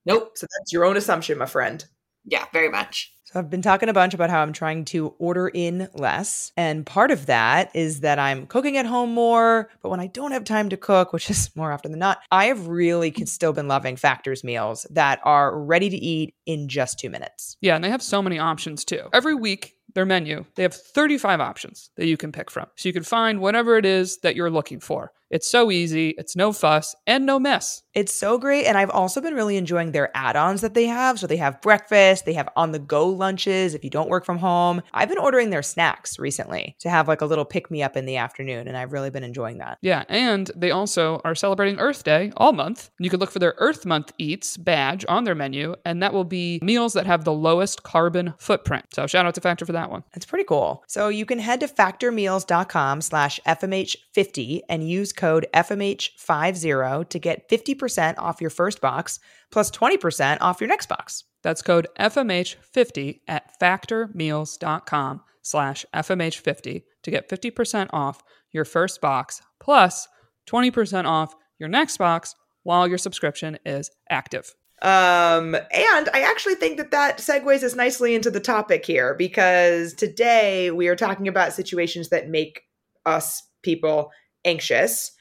[0.04, 0.32] Nope.
[0.36, 1.84] So that's your own assumption, my friend.
[2.24, 3.12] Yeah, very much.
[3.24, 6.52] So I've been talking a bunch about how I'm trying to order in less.
[6.54, 9.70] And part of that is that I'm cooking at home more.
[9.80, 12.46] But when I don't have time to cook, which is more often than not, I
[12.46, 17.08] have really still been loving Factor's meals that are ready to eat in just two
[17.08, 17.56] minutes.
[17.62, 19.08] Yeah, and they have so many options too.
[19.14, 22.66] Every week, their menu, they have 35 options that you can pick from.
[22.76, 25.12] So you can find whatever it is that you're looking for.
[25.32, 27.82] It's so easy, it's no fuss, and no mess.
[27.94, 28.66] It's so great.
[28.66, 31.18] And I've also been really enjoying their add ons that they have.
[31.18, 34.36] So they have breakfast, they have on the go lunches if you don't work from
[34.36, 34.82] home.
[34.92, 38.04] I've been ordering their snacks recently to have like a little pick me up in
[38.04, 38.68] the afternoon.
[38.68, 39.78] And I've really been enjoying that.
[39.80, 42.90] Yeah, and they also are celebrating Earth Day all month.
[42.98, 46.24] You can look for their Earth Month Eats badge on their menu, and that will
[46.24, 48.84] be meals that have the lowest carbon footprint.
[48.92, 50.04] So shout out to Factor for that one.
[50.14, 50.84] It's pretty cool.
[50.88, 58.14] So you can head to factormeals.com slash FMH50 and use code FMH50 to get 50%
[58.18, 61.24] off your first box plus 20% off your next box.
[61.42, 70.08] That's code FMH50 at factormeals.com slash FMH50 to get 50% off your first box plus
[70.48, 74.54] 20% off your next box while your subscription is active.
[74.82, 79.94] Um, and I actually think that that segues us nicely into the topic here because
[79.94, 82.62] today we are talking about situations that make
[83.06, 84.10] us people
[84.44, 85.12] anxious.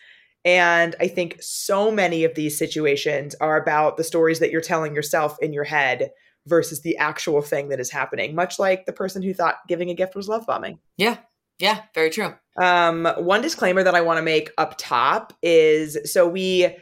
[0.44, 4.96] And I think so many of these situations are about the stories that you're telling
[4.96, 6.10] yourself in your head
[6.48, 9.94] versus the actual thing that is happening, much like the person who thought giving a
[9.94, 10.80] gift was love bombing.
[10.98, 11.18] Yeah.
[11.60, 12.34] Yeah, very true.
[12.60, 16.76] Um, one disclaimer that I want to make up top is so we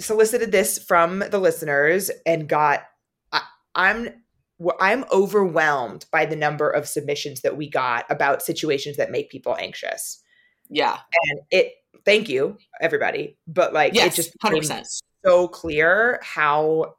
[0.00, 2.82] solicited this from the listeners and got
[3.32, 3.42] I,
[3.74, 4.08] I'm
[4.78, 9.56] I'm overwhelmed by the number of submissions that we got about situations that make people
[9.58, 10.22] anxious.
[10.68, 10.98] Yeah.
[11.28, 11.72] And it
[12.04, 14.12] thank you everybody, but like Yes.
[14.18, 14.84] it just 100%.
[15.24, 16.94] so clear how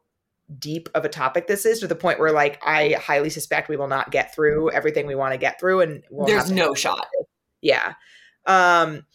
[0.60, 3.78] deep of a topic this is to the point where like I highly suspect we
[3.78, 7.08] will not get through everything we want to get through and we'll There's no shot.
[7.62, 7.94] Yeah.
[8.46, 9.06] Um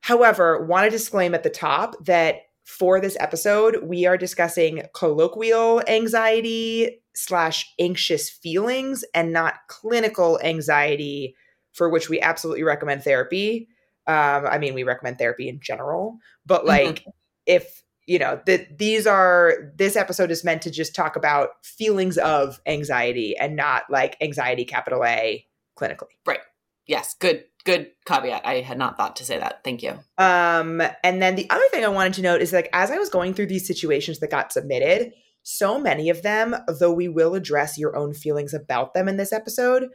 [0.00, 2.36] however, want to disclaim at the top that
[2.70, 11.34] for this episode, we are discussing colloquial anxiety slash anxious feelings and not clinical anxiety,
[11.72, 13.68] for which we absolutely recommend therapy.
[14.06, 17.04] Um, I mean, we recommend therapy in general, but like
[17.44, 22.18] if you know that these are this episode is meant to just talk about feelings
[22.18, 25.44] of anxiety and not like anxiety capital A
[25.78, 26.14] clinically.
[26.24, 26.40] Right.
[26.86, 28.46] Yes, good good caveat.
[28.46, 29.62] I had not thought to say that.
[29.64, 29.98] Thank you.
[30.18, 33.08] Um, and then the other thing I wanted to note is like as I was
[33.08, 37.78] going through these situations that got submitted, so many of them, though we will address
[37.78, 39.88] your own feelings about them in this episode,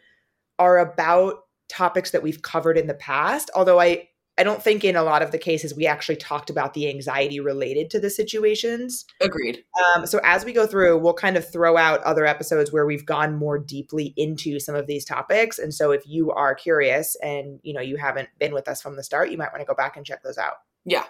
[0.58, 1.36] are about
[1.70, 3.50] topics that we've covered in the past.
[3.56, 6.74] Although I I don't think in a lot of the cases we actually talked about
[6.74, 9.06] the anxiety related to the situations.
[9.22, 9.64] Agreed.
[9.96, 13.06] Um, so as we go through, we'll kind of throw out other episodes where we've
[13.06, 15.58] gone more deeply into some of these topics.
[15.58, 18.98] And so if you are curious and you know you haven't been with us from
[18.98, 20.56] the start, you might want to go back and check those out.
[20.84, 21.06] Yeah.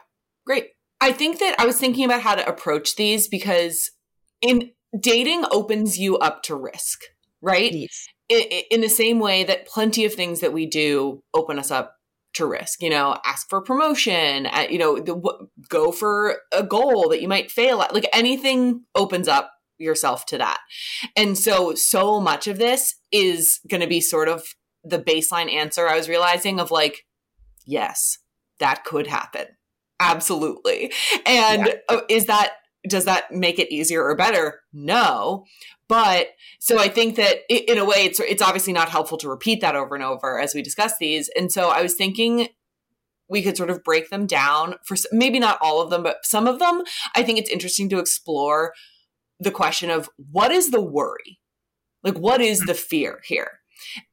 [0.46, 0.70] Great.
[1.02, 3.92] I think that I was thinking about how to approach these because
[4.42, 7.02] in dating opens you up to risk,
[7.42, 7.74] right?
[7.74, 8.06] Yes.
[8.32, 11.72] I- I- in the same way that plenty of things that we do open us
[11.72, 11.96] up
[12.36, 16.64] to risk you know ask for promotion uh, you know the, w- go for a
[16.64, 20.60] goal that you might fail at like anything opens up yourself to that.
[21.18, 24.44] And so so much of this is going to be sort of
[24.86, 27.06] the baseline answer i was realizing of like
[27.66, 28.20] yes
[28.60, 29.46] that could happen.
[30.00, 30.92] Absolutely.
[31.26, 32.54] And uh, is that
[32.88, 35.46] does that make it easier or better no
[35.88, 39.30] but so I think that i in a way, it's it's obviously not helpful to
[39.30, 41.30] repeat that over and over as we discuss these.
[41.38, 42.50] And so I was thinking
[43.30, 46.48] we could sort of break them down for maybe not all of them, but some
[46.48, 46.84] of them.
[47.16, 48.74] I think it's interesting to explore
[49.40, 51.40] the question of what is the worry,
[52.04, 53.60] like what is the fear here,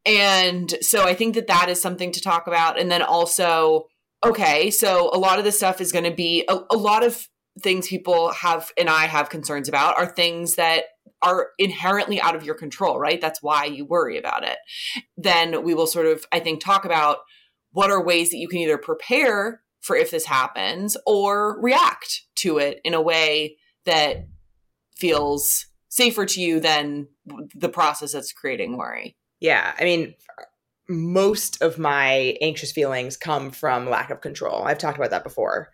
[0.05, 2.79] and so I think that that is something to talk about.
[2.79, 3.87] And then also,
[4.25, 7.29] okay, so a lot of this stuff is going to be a, a lot of
[7.61, 10.85] things people have and I have concerns about are things that
[11.21, 13.21] are inherently out of your control, right?
[13.21, 14.59] That's why you worry about it.
[15.17, 17.19] Then we will sort of, I think, talk about
[17.71, 22.59] what are ways that you can either prepare for if this happens or react to
[22.59, 24.29] it in a way that
[24.97, 27.09] feels safer to you than
[27.55, 29.17] the process that's creating worry.
[29.41, 29.75] Yeah.
[29.79, 30.15] I mean,
[30.89, 34.63] most of my anxious feelings come from lack of control.
[34.63, 35.69] I've talked about that before.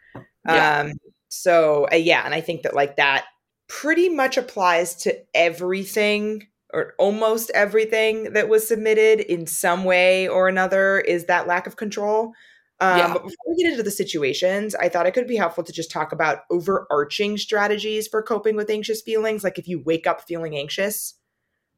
[0.46, 0.80] Yeah.
[0.80, 0.92] Um,
[1.28, 3.24] so uh, yeah, and I think that like that
[3.68, 10.48] pretty much applies to everything or almost everything that was submitted in some way or
[10.48, 12.32] another is that lack of control.
[12.80, 13.12] Um, Yeah.
[13.12, 15.90] But before we get into the situations, I thought it could be helpful to just
[15.90, 19.42] talk about overarching strategies for coping with anxious feelings.
[19.44, 21.14] Like if you wake up feeling anxious,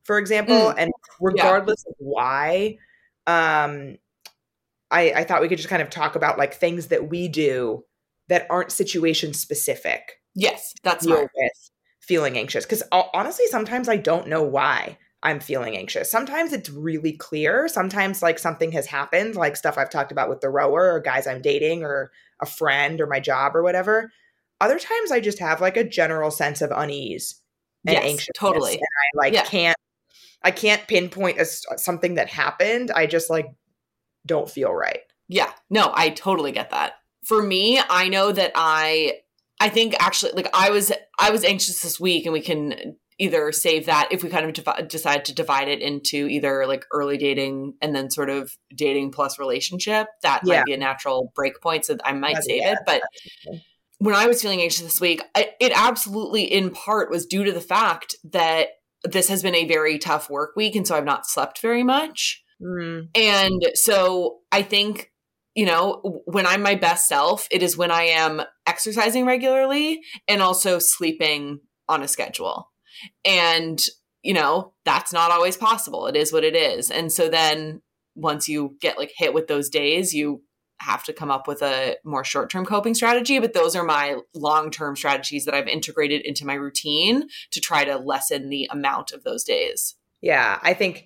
[0.04, 0.74] for example, Mm.
[0.76, 2.78] and regardless of why,
[3.26, 3.96] um,
[4.90, 7.84] I, I thought we could just kind of talk about like things that we do
[8.30, 11.30] that aren't situation specific Yes, that's deal smart.
[11.34, 11.52] with
[12.00, 12.64] feeling anxious.
[12.64, 16.10] Because honestly, sometimes I don't know why I'm feeling anxious.
[16.10, 17.68] Sometimes it's really clear.
[17.68, 21.26] Sometimes like something has happened, like stuff I've talked about with the rower or guys
[21.26, 24.10] I'm dating or a friend or my job or whatever.
[24.60, 27.40] Other times I just have like a general sense of unease
[27.86, 28.38] and Yes, anxiousness.
[28.38, 28.74] totally.
[28.74, 29.44] And I like Yeah.
[29.44, 29.76] can't
[30.42, 32.90] I can't pinpoint a something that happened.
[32.90, 33.46] I just like
[34.26, 35.00] don't feel right.
[35.28, 36.94] Yeah, no, I totally get that.
[37.24, 39.20] For me, I know that I
[39.60, 43.52] I think actually like I was I was anxious this week and we can either
[43.52, 47.74] save that if we kind of decide to divide it into either like early dating
[47.82, 50.60] and then sort of dating plus relationship that Yeah.
[50.60, 53.66] might be a natural break point so I might That's- save yeah, it but absolutely.
[53.98, 57.52] when I was feeling anxious this week I, it absolutely in part was due to
[57.52, 58.68] the fact that
[59.04, 62.42] this has been a very tough work week and so I've not slept very much
[62.62, 65.09] Mm, and so I think,
[65.60, 70.40] you know, when I'm my best self, it is when I am exercising regularly and
[70.40, 72.70] also sleeping on a schedule.
[73.26, 73.78] And,
[74.22, 76.06] you know, that's not always possible.
[76.06, 76.90] It is what it is.
[76.90, 77.82] And so then
[78.14, 80.40] once you get like hit with those days, you
[80.80, 84.96] have to come up with a more short-term coping strategy, but those are my long-term
[84.96, 89.44] strategies that I've integrated into my routine to try to lessen the amount of those
[89.44, 89.94] days.
[90.22, 91.04] Yeah, I think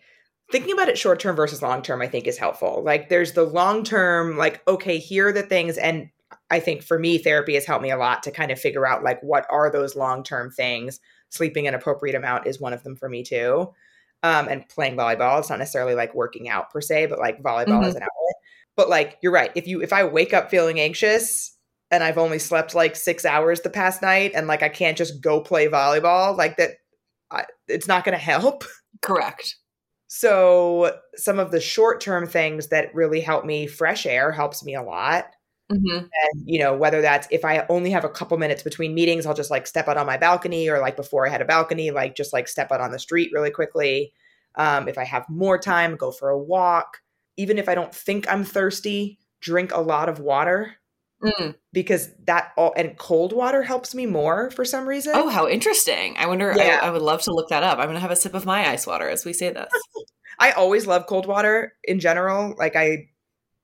[0.53, 2.83] thinking about it short term versus long term, I think is helpful.
[2.85, 5.77] Like there's the long term, like, okay, here are the things.
[5.79, 6.09] And
[6.51, 9.03] I think for me, therapy has helped me a lot to kind of figure out
[9.05, 11.01] like what are those long term things.
[11.31, 13.73] Sleeping an appropriate amount is one of them for me too.
[14.23, 15.39] Um, and playing volleyball.
[15.39, 17.87] It's not necessarily like working out per se, but like volleyball Mhm.
[17.89, 18.35] as an outlet.
[18.77, 19.51] But like you're right.
[19.55, 21.57] If you if I wake up feeling anxious
[21.91, 25.21] and I've only slept like six hours the past night and like I can't just
[25.21, 26.71] go play volleyball, like that
[27.31, 28.65] I, it's not going to help.
[29.03, 29.57] Correct.
[30.17, 34.77] So some of the short term things that really help me, fresh air helps me
[34.77, 35.25] a lot.
[35.73, 35.97] Mm-hmm.
[35.97, 39.35] And you know whether that's if I only have a couple minutes between meetings, I'll
[39.35, 42.15] just like step out on my balcony, or like before I had a balcony, like
[42.15, 44.13] just like step out on the street really quickly.
[44.55, 46.99] Um, if I have more time, go for a walk.
[47.37, 50.77] Even if I don't think I'm thirsty, drink a lot of water
[51.25, 51.55] Mm.
[51.73, 55.13] because that all and cold water helps me more for some reason.
[55.17, 56.17] Oh, how interesting.
[56.19, 56.81] I wonder, Yeah.
[56.83, 57.79] I, I would love to look that up.
[57.79, 59.73] I'm going to have a sip of my ice water as we say this.
[60.39, 62.55] I always love cold water in general.
[62.59, 63.09] Like I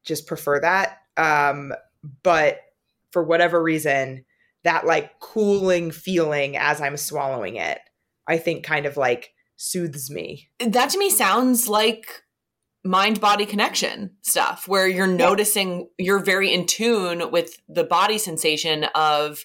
[0.05, 0.99] just prefer that.
[1.17, 1.73] Um,
[2.23, 2.61] but
[3.11, 4.25] for whatever reason,
[4.65, 7.79] that like cooling feeling as I'm swallowing it,
[8.27, 10.49] I think kind of like soothes me.
[10.61, 12.23] that to me sounds like
[12.85, 18.85] mind body connection stuff where you're noticing you're very in tune with the body sensation
[18.95, 19.45] of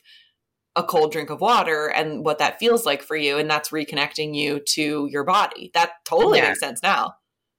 [0.78, 4.34] a cold drink of water and what that feels like for you and that's reconnecting
[4.36, 6.48] you to your body that totally Yeah.
[6.50, 7.16] makes sense now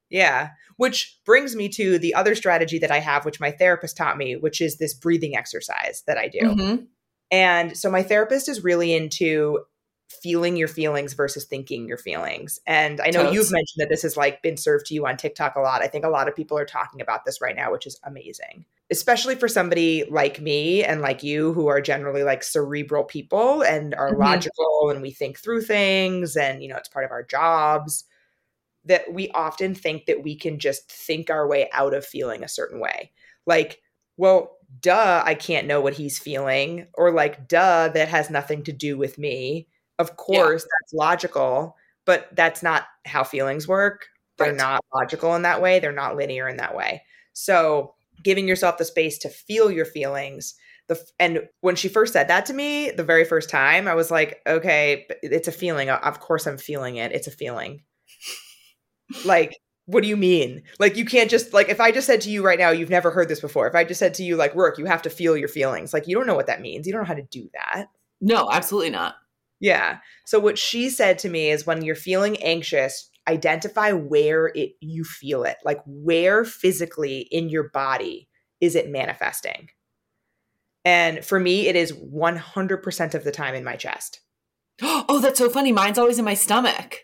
[0.09, 0.51] Yeah.
[0.77, 4.37] Which brings me to the other strategy that I have, which my therapist taught me,
[4.37, 6.41] which is this breathing exercise that I do.
[6.41, 6.87] Mhm.
[7.31, 9.65] And so my therapist is really into
[10.09, 12.61] feeling your feelings versus thinking your feelings.
[12.67, 13.35] And I know Totes.
[13.35, 15.83] you've mentioned that this has like been served to you on TikTok a lot.
[15.83, 18.65] I think a lot of people are talking about this right now, which is amazing.
[18.91, 23.95] Especially for somebody like me and like you who are generally like cerebral people and
[23.97, 24.19] are Mhm.
[24.21, 28.05] logical and we think through things and you know it's part of our jobs
[28.85, 32.49] that we often think that we can just think our way out of feeling a
[32.49, 33.11] certain way.
[33.45, 33.81] Like,
[34.17, 38.73] well, duh, I can't know what he's feeling, or like, duh, that has nothing to
[38.73, 39.67] do with me.
[39.99, 44.07] Of course, that's logical, but that's not how feelings work.
[44.39, 44.57] They're Right.
[44.57, 47.03] not logical in that way, they're not linear in that way.
[47.33, 50.55] So, giving yourself the space to feel your feelings.
[50.89, 54.11] The, and when she first said that to me the very first time, I was
[54.11, 55.91] like, okay, it's a feeling.
[55.91, 57.13] Of course, I'm feeling it.
[57.13, 57.83] It's a feeling
[59.25, 59.57] like
[59.87, 62.45] what do you mean like you can't just like if i just said to you
[62.45, 64.79] right now you've never heard this before if i just said to you like work
[64.79, 67.03] you have to feel your feelings like you don't know what that means you don't
[67.03, 67.87] know how to do that
[68.21, 69.15] no absolutely not
[69.61, 69.99] yeah.
[70.25, 75.03] So what she said to me is when you're feeling anxious identify where it you
[75.03, 78.29] feel it like where physically in your body
[78.61, 79.69] is it manifesting?
[80.85, 84.21] And for me it is 100% of the time in my chest.
[85.09, 85.73] Oh that's so funny.
[85.73, 87.01] Mine's always in my stomach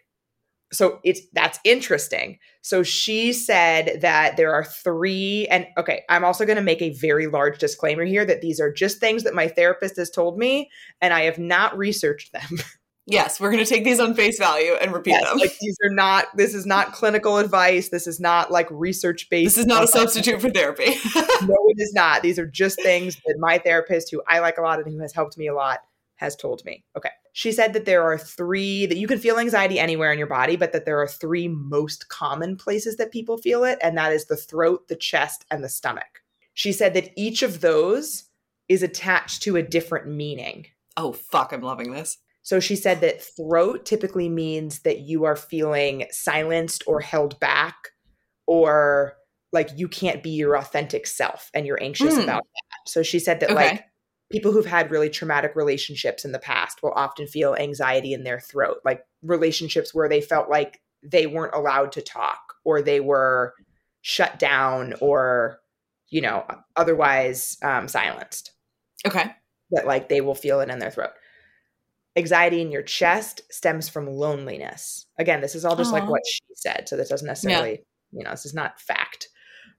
[0.72, 2.38] so it's that's interesting.
[2.62, 6.94] So she said that there are three and okay, I'm also going to make a
[6.94, 10.70] very large disclaimer here that these are just things that my therapist has told me
[11.00, 12.58] and I have not researched them.
[13.04, 15.92] yes we're going to take these on face value and repeat them like these are
[15.92, 19.56] not this is not clinical advice, this is not like research based.
[19.56, 20.84] this is not a substitute for therapy
[21.46, 22.22] no, it is not.
[22.22, 25.12] These are just things that my therapist, who I like a lot and who has
[25.12, 25.80] helped me a lot,
[26.16, 26.84] has told me.
[26.96, 27.10] Okay.
[27.32, 30.56] She said that there are three, that you can feel anxiety anywhere in your body,
[30.56, 34.26] but that there are three most common places that people feel it, and that is
[34.26, 36.20] the throat, the chest, and the stomach.
[36.54, 38.24] She said that each of those
[38.68, 40.66] is attached to a different meaning.
[40.96, 45.36] oh fuck i'm loving this So she said that throat typically means that you are
[45.36, 47.76] feeling silenced or held back,
[48.46, 49.14] or
[49.52, 52.20] like you can't be your authentic self and you're anxious Hmm.
[52.20, 52.90] about that.
[52.90, 53.54] So she said that Okay.
[53.54, 53.84] like
[54.32, 58.40] people who've had really traumatic relationships in the past will often feel anxiety in their
[58.40, 63.54] throat, like relationships where they felt like they weren't allowed to talk or they were
[64.00, 65.60] shut down or,
[66.08, 66.44] you know,
[66.76, 68.52] otherwise um, silenced
[69.06, 69.32] okay
[69.72, 71.10] that like they will feel it in their throat.
[72.14, 75.06] Anxiety in your chest stems from loneliness.
[75.18, 78.30] Again, this is all just like what she said, so this doesn't necessarily, you know,
[78.30, 79.28] this is not fact.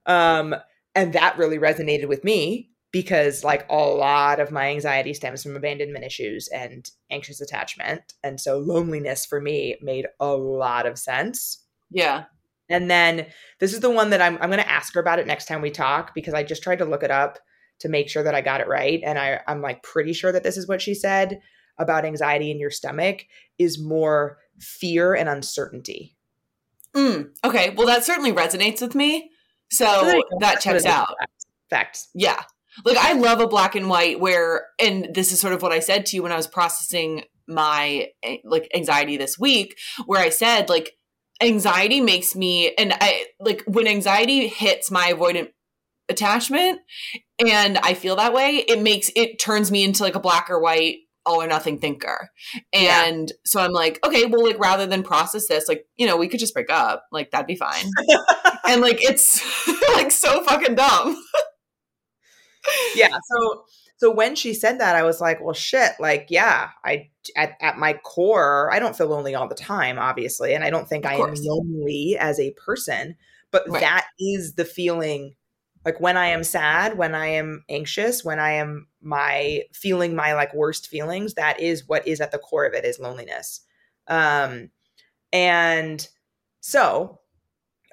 [0.04, 0.54] Um,
[0.96, 5.56] and that really resonated with me because like a lot of my anxiety stems from
[5.56, 11.64] abandonment issues and anxious attachment, and so loneliness for me made a lot of sense.
[11.90, 12.26] yeah
[12.68, 13.26] And then
[13.58, 15.60] this is the one that I'm I'm going to ask her about it next time
[15.60, 17.40] we talk because I just tried to look it up
[17.80, 20.44] to make sure that I got it right and I I'm like pretty sure that
[20.44, 21.40] this is what she said
[21.78, 23.26] about anxiety in your stomach
[23.58, 26.16] is more fear and uncertainty.
[26.94, 29.32] Mm, okay well that certainly resonates with me
[29.68, 31.08] so So there that checks out.
[31.70, 32.08] Facts.
[32.14, 32.44] Yeah.
[32.84, 35.80] Like I love a black and white where and this is sort of what I
[35.80, 40.30] said to you when I was processing my eh, like anxiety this week where I
[40.30, 40.92] said like
[41.42, 45.50] anxiety makes me and I like when anxiety hits my avoidant
[46.08, 46.80] attachment
[47.38, 50.60] and I feel that way it makes it turns me into like a black or
[50.60, 52.28] white all or nothing thinker.
[52.72, 53.06] Yeah.
[53.06, 56.28] And so I'm like, okay, well like rather than process this like, you know, we
[56.28, 57.04] could just break up.
[57.10, 57.84] Like that'd be fine.
[58.68, 59.42] and like it's
[59.94, 61.16] like so fucking dumb.
[62.96, 63.16] yeah.
[63.30, 63.64] So
[63.96, 67.78] so when she said that, I was like, well, shit, like, yeah, I, at, at
[67.78, 70.52] my core, I don't feel lonely all the time, obviously.
[70.52, 73.16] And I don't think Of I am lonely as a person,
[73.50, 73.80] but Right.
[73.80, 75.36] that is the feeling.
[75.84, 80.34] Like when I am sad, when I am anxious, when I am my feeling my
[80.34, 83.60] like worst feelings, that is what is at the core of it is loneliness.
[84.08, 84.70] Um,
[85.32, 86.06] and
[86.60, 87.20] so,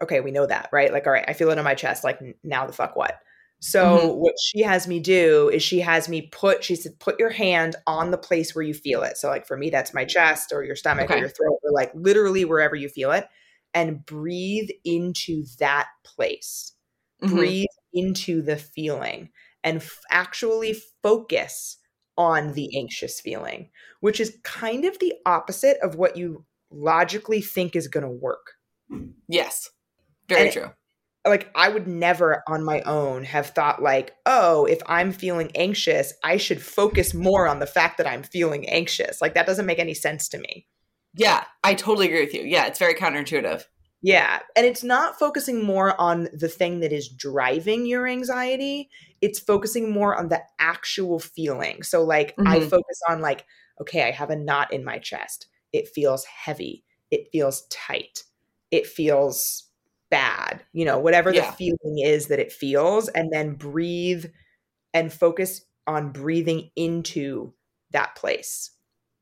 [0.01, 0.91] okay, we know that, right?
[0.91, 2.03] Like, all right, I feel it in my chest.
[2.03, 3.19] Like, now the fuck what?
[3.63, 4.15] So, Mhm.
[4.17, 7.75] what she has me do is she has me put, she said, put your hand
[7.85, 9.17] on the place where you feel it.
[9.17, 11.91] So, like, for me, that's my chest or your stomach or your throat or like
[11.93, 13.27] literally wherever you feel it
[13.75, 16.73] and breathe into that place.
[17.21, 17.29] Mhm.
[17.29, 19.29] Breathe into the feeling
[19.63, 21.77] and f- actually focus
[22.17, 27.75] on the anxious feeling, which is kind of the opposite of what you logically think
[27.75, 28.53] is going to work.
[29.27, 29.69] Yes.
[30.27, 30.71] Very And it- true.
[31.25, 36.13] Like, I would never on my own have thought, like, oh, if I'm feeling anxious,
[36.23, 39.21] I should focus more on the fact that I'm feeling anxious.
[39.21, 40.67] Like, that doesn't make any sense to me.
[41.13, 42.41] Yeah, I totally agree with you.
[42.43, 43.65] Yeah, it's very counterintuitive.
[44.01, 44.39] Yeah.
[44.55, 48.89] And it's not focusing more on the thing that is driving your anxiety.
[49.21, 51.83] It's focusing more on the actual feeling.
[51.83, 52.61] So, like, I Mhm.
[52.61, 53.45] focus on, like,
[53.79, 55.47] okay, I have a knot in my chest.
[55.71, 56.83] It feels heavy.
[57.11, 58.23] It feels tight.
[58.71, 59.70] It feels
[60.11, 60.63] bad.
[60.73, 61.49] You know, whatever Yeah.
[61.49, 63.09] the feeling is that it feels.
[63.09, 64.25] And then breathe
[64.93, 67.53] and focus on breathing into
[67.91, 68.71] that place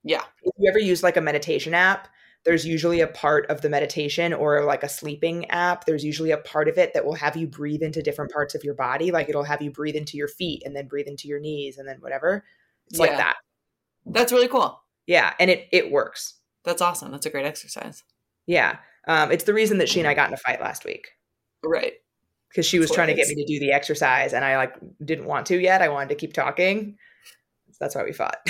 [0.04, 0.24] Yeah.
[0.44, 2.10] if you ever use like a meditation app,
[2.46, 6.38] there's usually a part of the meditation or like a sleeping app, there's usually a
[6.38, 9.12] part of it that will have you breathe into different parts of your body.
[9.12, 11.88] Like it'll have you breathe into your feet and then breathe into your knees and
[11.88, 12.44] then whatever.
[12.90, 13.36] It's like that.
[14.06, 14.82] That's really cool.
[15.08, 15.34] Yeah.
[15.40, 16.36] And it it works.
[16.64, 17.12] That's awesome.
[17.12, 18.04] That's a great exercise.
[18.48, 18.78] Yeah.
[19.10, 21.08] Um, it's the reason that she and I got in a fight last week.
[21.66, 21.94] Right.
[22.50, 24.76] Because she was That's trying to get me to do the exercise and I like
[25.04, 25.82] didn't want to yet.
[25.82, 26.96] I wanted to keep talking.
[27.72, 28.38] So that's why we fought.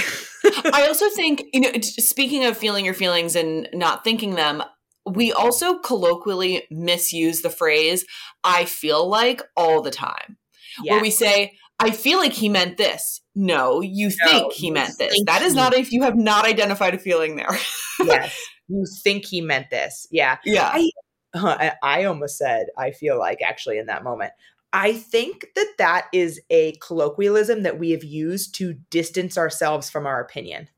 [0.74, 4.62] I also think, you know, speaking of feeling your feelings and not thinking them,
[5.06, 8.06] we also colloquially misuse the phrase,
[8.44, 10.38] I feel like all the time.
[10.84, 13.22] Where we say, I feel like he meant this.
[13.34, 15.14] No, you No, think he meant this.
[15.26, 17.58] That is not if you have not identified a feeling there.
[18.04, 18.36] yes.
[18.70, 20.08] You think he meant this.
[20.12, 20.38] Yeah.
[20.46, 20.72] yeah.
[20.74, 20.92] I-
[21.32, 24.34] Uh, I, almost said I feel like actually in that moment.
[24.74, 30.08] I think that that is a colloquialism that we have used to distance ourselves from
[30.08, 30.70] our opinion.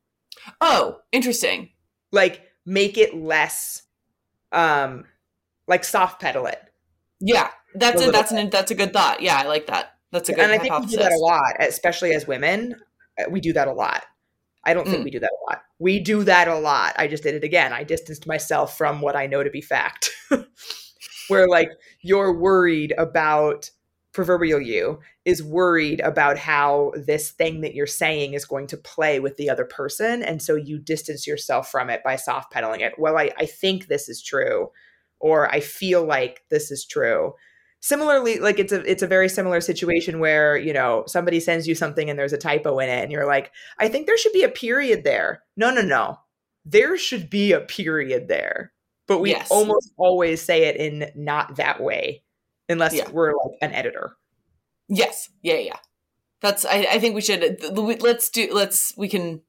[0.60, 1.70] oh, interesting.
[2.10, 3.82] Like make it less
[4.52, 5.06] um
[5.66, 6.60] like soft pedal it.
[7.20, 7.48] Yeah.
[7.74, 9.22] That's A a, that's an that's a good thought.
[9.22, 9.94] Yeah, I like that.
[10.10, 10.98] That's a good and I think we hypothesis.
[10.98, 12.74] do that a lot, especially as women.
[13.18, 14.04] Uh, We do that a lot.
[14.64, 15.04] I don't think Mm.
[15.04, 15.62] we do that a lot.
[15.78, 16.94] We do that a lot.
[16.96, 17.72] I just did it again.
[17.72, 20.10] I distanced myself from what I know to be fact.
[21.28, 21.70] Where like
[22.02, 23.70] you're worried about
[24.12, 29.20] proverbial you is worried about how this thing that you're saying is going to play
[29.20, 30.22] with the other person.
[30.22, 32.98] And so you distance yourself from it by soft pedaling it.
[32.98, 34.70] Well, I, I think this is true,
[35.18, 37.34] or I feel like this is true
[37.82, 41.74] similarly like it's a it's a very similar situation where you know somebody sends you
[41.74, 44.44] something and there's a typo in it and you're like i think there should be
[44.44, 46.16] a period there no no no
[46.64, 48.72] there should be a period there
[49.08, 49.50] but we Yes.
[49.50, 52.22] almost always say it in not that way
[52.68, 53.10] unless Yeah.
[53.10, 54.16] we're like an editor
[54.88, 55.30] Yes.
[55.42, 55.76] Yeah, yeah.
[56.42, 59.40] That's I, I think we should th- th- we- let's do let's we can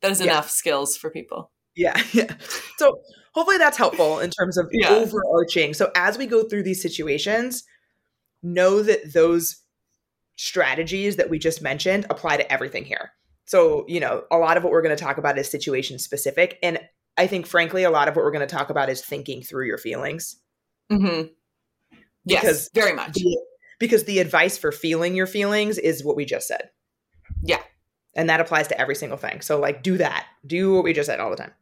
[0.00, 0.26] that is Yeah.
[0.32, 1.50] enough skills for people.
[1.74, 2.32] Yeah, yeah.
[2.76, 3.00] So
[3.32, 4.90] hopefully that's helpful in terms of Yeah.
[4.90, 5.74] overarching.
[5.74, 7.64] So as we go through these situations,
[8.42, 9.62] know that those
[10.36, 13.10] strategies that we just mentioned apply to everything here.
[13.44, 16.58] So, you know, a lot of what we're going to talk about is situation specific.
[16.62, 16.78] And
[17.18, 19.66] I think, frankly, a lot of what we're going to talk about is thinking through
[19.66, 20.36] your feelings.
[20.90, 21.28] Mm-hmm.
[22.24, 23.12] Yes, Because very much.
[23.14, 23.38] The-
[23.78, 26.68] because the advice for feeling your feelings is what we just said.
[27.42, 27.62] Yeah.
[28.14, 29.40] And that applies to every single thing.
[29.40, 30.26] So, like, do that.
[30.46, 31.52] Do what we just said all the time.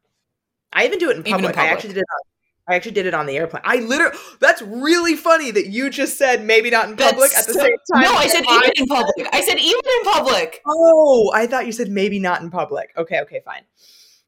[0.79, 1.59] I even do it in Even in public.
[1.59, 2.07] I actually did it.
[2.14, 3.62] On, I actually did it on the airplane.
[3.64, 4.16] I literally.
[4.39, 7.61] That's really funny that you just said maybe not in public That's at the so-
[7.61, 8.03] same time.
[8.03, 9.29] No, I said even in public.
[9.33, 10.62] I said even in public.
[10.66, 12.93] Oh, I thought you said maybe not in public.
[12.97, 13.62] Okay, okay, fine.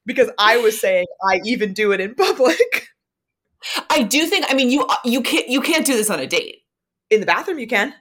[0.06, 2.88] Because I was saying I even do it in public.
[3.88, 4.46] I do think.
[4.48, 6.64] I mean, you you can't you can't do this on a date.
[7.10, 7.94] In the bathroom, you can.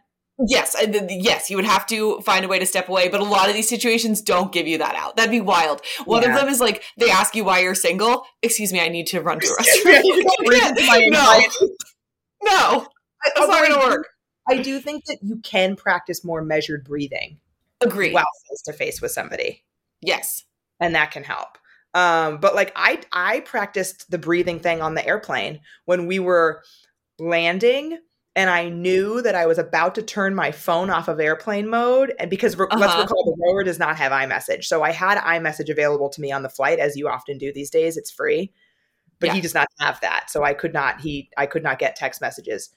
[0.47, 3.09] Yes, I- th- th- yes, you would have to find a way to step away,
[3.09, 5.15] but a lot of these situations don't give you that out.
[5.17, 5.81] That'd be wild.
[6.05, 6.29] One Yeah.
[6.29, 8.25] of them is like they ask you why you're single.
[8.41, 11.11] Excuse me, I need to run to a Yeah, you don't breathe into my restroom.
[12.43, 12.87] no, no,
[13.25, 14.07] that's not Although gonna do- work.
[14.47, 17.39] I do think that you can practice more measured breathing
[17.81, 18.11] Agree.
[18.13, 19.63] while face to face with somebody.
[20.01, 20.45] Yes.
[20.79, 21.57] and that can help.
[21.93, 26.63] Um, but like I I practiced the breathing thing on the airplane when we were
[27.19, 27.97] landing
[28.35, 32.13] and I knew that I was about to turn my phone off of airplane mode.
[32.19, 33.01] And because re- let's Uh-huh.
[33.01, 34.65] recall, the rower does not have iMessage.
[34.65, 37.69] So I had iMessage available to me on the flight, as you often do these
[37.69, 37.97] days.
[37.97, 38.53] It's free.
[39.19, 40.29] But he does not have that.
[40.29, 42.69] So I could not, he I could not get text messages.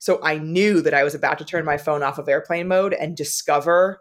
[0.00, 2.92] So I knew that I was about to turn my phone off of airplane mode
[2.94, 4.00] and discover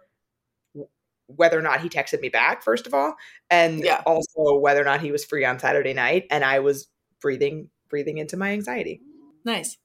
[0.74, 0.90] w-
[1.28, 3.14] whether or not he texted me back, first of all,
[3.52, 4.02] and Yeah.
[4.08, 6.26] also whether or not he was free on Saturday night.
[6.32, 6.88] And I was
[7.22, 9.00] breathing, breathing into my anxiety.
[9.46, 9.78] Nice.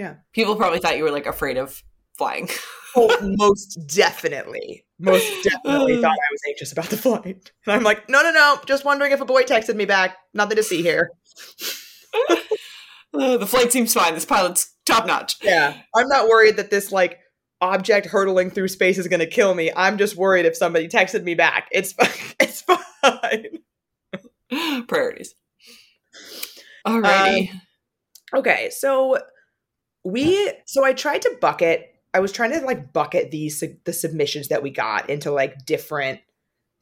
[0.00, 0.14] Yeah.
[0.32, 1.82] People probably thought you were like afraid of
[2.16, 2.48] flying.
[2.96, 4.84] Oh, most definitely.
[4.98, 7.52] Most definitely thought I was anxious about the flight.
[7.64, 8.58] And I'm like, no, no, no.
[8.66, 10.16] Just wondering if a boy texted me back.
[10.34, 11.12] Nothing to see here.
[13.12, 14.14] Uh, the flight seems fine.
[14.14, 15.36] This pilot's top notch.
[15.40, 15.76] Yeah.
[15.94, 17.20] I'm not worried that this like
[17.60, 19.70] object hurtling through space is going to kill me.
[19.76, 21.68] I'm just worried if somebody texted me back.
[21.70, 21.94] It's.
[22.40, 23.60] It's fine.
[24.88, 25.36] Priorities.
[26.84, 27.50] Alrighty.
[28.34, 29.16] Okay, so
[30.04, 31.94] we so I tried to bucket.
[32.12, 36.20] I was trying to like bucket these the submissions that we got into like different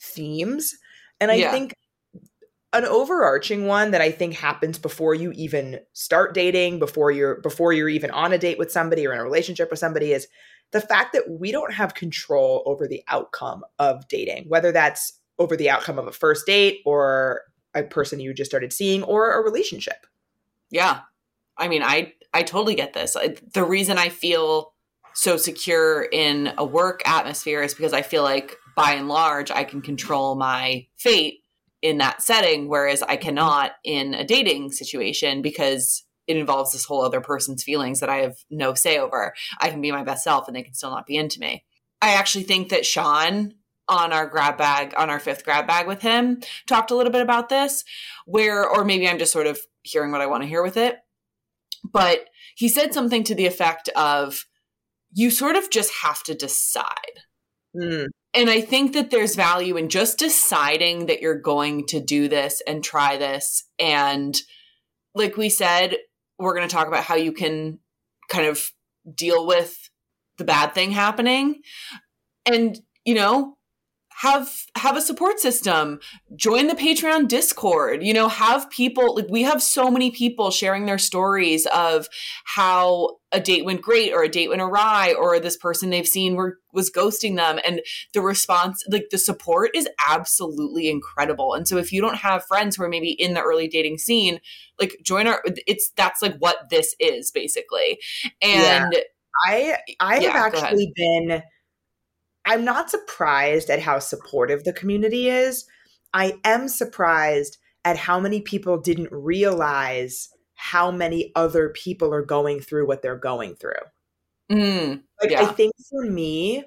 [0.01, 0.75] themes,
[1.21, 1.51] and I Yeah.
[1.51, 1.75] think
[2.75, 7.73] an overarching one that I think happens before you even start dating, before you're before
[7.73, 10.29] you're even on a date with somebody or in a relationship with somebody is
[10.71, 15.57] the fact that we don't have control over the outcome of dating, whether that's over
[15.57, 17.43] the outcome of a first date or
[17.75, 20.07] a person you just started seeing or a relationship.
[20.71, 21.01] yeah.
[21.57, 23.17] I mean, I I totally get this.
[23.53, 24.73] The reason I feel
[25.13, 29.65] so secure in a work atmosphere is because I feel like by and large I
[29.65, 31.41] can control my fate
[31.83, 37.05] in that setting whereas I cannot in a dating situation because it involves this whole
[37.05, 39.35] other person's feelings that I have no say over.
[39.61, 41.65] I can be my best self and they can still not be into me.
[42.01, 43.55] I actually think that Sean
[43.89, 47.23] on our grab bag, on our fifth grab bag with him, talked a little bit
[47.23, 47.83] about this,
[48.27, 50.99] where, or maybe I'm just sort of hearing what I want to hear with it.
[51.85, 52.27] But
[52.57, 54.45] he said something to the effect of,
[55.13, 57.23] you sort of just have to decide.
[57.75, 62.29] Mm, And I think that there's value in just deciding that you're going to do
[62.29, 63.65] this and try this.
[63.79, 64.37] And
[65.15, 65.97] like we said,
[66.39, 67.81] we're going to talk about how you can
[68.29, 68.71] kind of
[69.13, 69.77] deal with
[70.37, 71.63] the bad thing happening
[72.47, 73.57] and, you know,
[74.19, 76.01] have have a support system
[76.37, 80.87] join the patreon discord you know have people like we have so many people sharing
[80.87, 82.09] their stories of
[82.45, 86.35] how a date went great or a date went awry or this person they've seen
[86.35, 87.59] were was ghosting them.
[87.67, 87.81] And
[88.15, 91.55] the response like the support is absolutely incredible.
[91.55, 94.41] And so if you don't have friends who are maybe in the early dating scene
[94.81, 97.99] like join our it's that's like what this is basically.
[98.41, 98.95] And
[99.47, 101.43] I I Yeah, have actually been
[102.45, 105.67] I'm not surprised at how supportive the community is.
[106.15, 112.61] I am surprised at how many people didn't realize how many other people are going
[112.61, 113.73] through what they're going through.
[114.51, 116.65] mm, Like I think for me,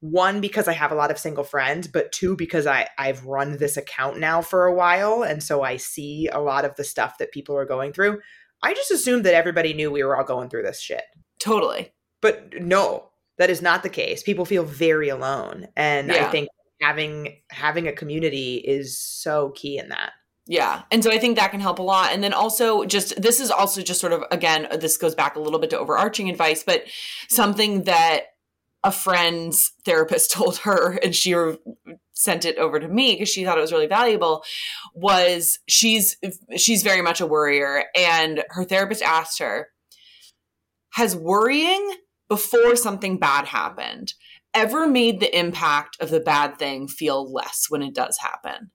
[0.00, 3.56] one because I have a lot of single friends, but two because I I've run
[3.56, 7.18] this account now for a while and so I see a lot of the stuff
[7.18, 8.20] that people are going through.
[8.62, 11.02] I just assumed that everybody knew we were all going through this shit.
[11.40, 13.07] totally But no,
[13.38, 14.22] that is not the case.
[14.22, 16.48] People feel very alone and I think
[16.80, 20.12] having having a community is so key in that.
[20.48, 20.82] Yeah.
[20.90, 22.12] And so I think that can help a lot.
[22.12, 25.36] And then also, just this is also just sort of, again, uh, this goes back
[25.36, 26.84] a little bit to overarching advice, but
[27.28, 28.22] something that
[28.82, 31.58] a friend's therapist told her, and she re-
[32.14, 34.42] sent it over to me because she thought it was really valuable,
[34.94, 36.16] was she's
[36.56, 39.68] she's very much a worrier, and her therapist asked her,
[40.92, 41.94] "Has worrying
[42.28, 44.14] before something bad happened
[44.54, 48.70] ever made the impact of the bad thing feel less when it does happen?"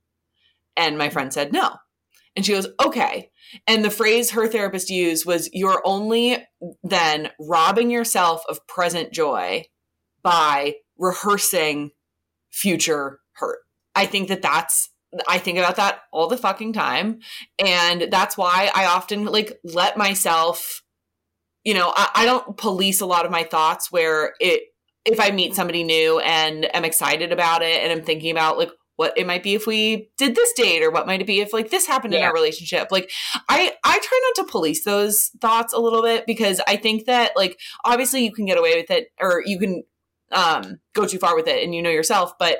[0.75, 1.77] And my friend said no.
[2.35, 3.29] And she goes, okay.
[3.67, 6.37] And the phrase her therapist used was, you're only
[6.83, 9.65] then robbing yourself of present joy
[10.23, 11.91] by rehearsing
[12.49, 13.59] future hurt.
[13.93, 14.89] I think that that's,
[15.27, 17.19] I think about that all the fucking time.
[17.59, 20.81] And that's why I often like let myself,
[21.63, 24.63] you know, I, I don't police a lot of my thoughts where it,
[25.05, 28.71] if I meet somebody new and am excited about it and I'm thinking about like
[28.95, 31.51] what it might be if we did this date or what might it be if
[31.51, 32.89] like this happened in our relationship.
[32.91, 33.11] Like
[33.49, 37.31] i i try not to police those thoughts a little bit because i think that
[37.35, 39.83] like obviously you can get away with it or you can
[40.31, 42.59] um go too far with it and you know yourself but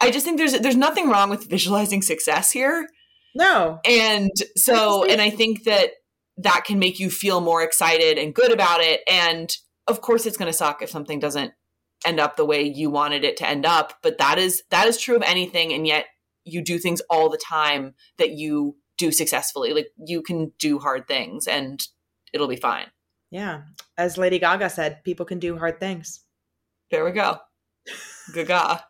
[0.00, 2.86] i just think there's there's nothing wrong with visualizing success here.
[3.34, 3.80] No.
[3.84, 5.90] and so and i think that
[6.36, 9.56] that can make you feel more excited and good about it and
[9.86, 11.52] of course it's going to suck if something doesn't
[12.04, 14.98] end up the way you wanted it to end up but that is that is
[15.00, 16.06] true of anything and yet
[16.44, 21.06] you do things all the time that you do successfully like you can do hard
[21.06, 21.88] things and
[22.32, 22.86] it'll be fine
[23.30, 23.62] Yeah.
[23.98, 26.20] As Lady Gaga said, people can do hard things.
[26.90, 27.38] There we go.
[28.32, 28.84] Gaga.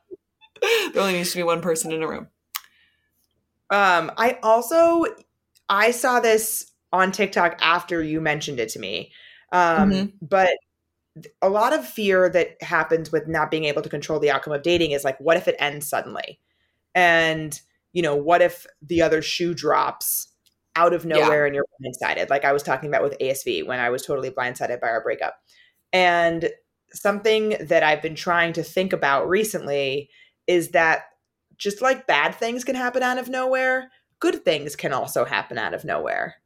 [0.92, 2.28] there only needs to be one person in a room.
[3.70, 5.06] Um, I also
[5.68, 9.12] I saw this on TikTok after you mentioned it to me.
[9.52, 10.12] Um, Mhm.
[10.22, 10.56] but
[11.42, 14.62] a lot of fear that happens with not being able to control the outcome of
[14.62, 16.40] dating is like, what if it ends suddenly?
[16.94, 17.60] And,
[17.92, 20.28] you know, what if the other shoe drops
[20.76, 21.16] out of Yeah.
[21.20, 22.30] nowhere and you're blindsided?
[22.30, 25.36] Like I was talking about with ASV when I was totally blindsided by our breakup.
[25.92, 26.50] And
[26.92, 30.10] something that I've been trying to think about recently
[30.46, 31.06] is that
[31.56, 33.90] just like bad things can happen out of nowhere,
[34.20, 36.36] good things can also happen out of nowhere.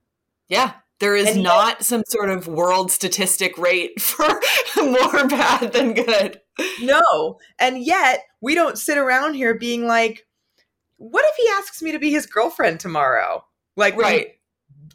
[0.49, 0.73] Yeah.
[1.01, 4.27] There is And yet- not some sort of world statistic rate for
[4.77, 6.41] more bad than good.
[6.81, 7.39] No.
[7.59, 10.27] And yet, we don't sit around here being like,
[10.97, 13.45] what if he asks me to be his girlfriend tomorrow?
[13.77, 14.29] Like, we- Right.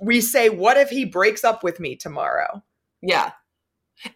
[0.01, 2.61] we, say, what if he breaks up with me tomorrow?
[3.01, 3.31] Yeah.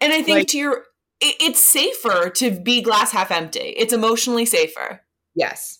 [0.00, 0.84] And I think Like- to your,
[1.20, 3.60] it, it's safer to be glass half empty.
[3.78, 5.00] It's emotionally safer.
[5.34, 5.78] Yes.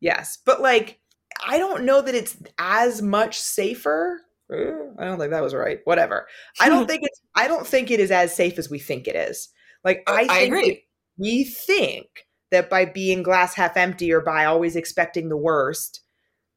[0.00, 0.38] Yes.
[0.44, 0.98] But like,
[1.46, 4.20] I don't know that it's as much safer.
[4.52, 5.80] Uh, I don't think that was right.
[5.84, 6.26] Whatever.
[6.60, 9.16] I don't think it's, I don't think it is as safe as we think it
[9.16, 9.48] is.
[9.84, 10.84] Like, I, I think that agree.
[11.18, 12.06] we think
[12.50, 16.00] that by being glass half empty or by always expecting the worst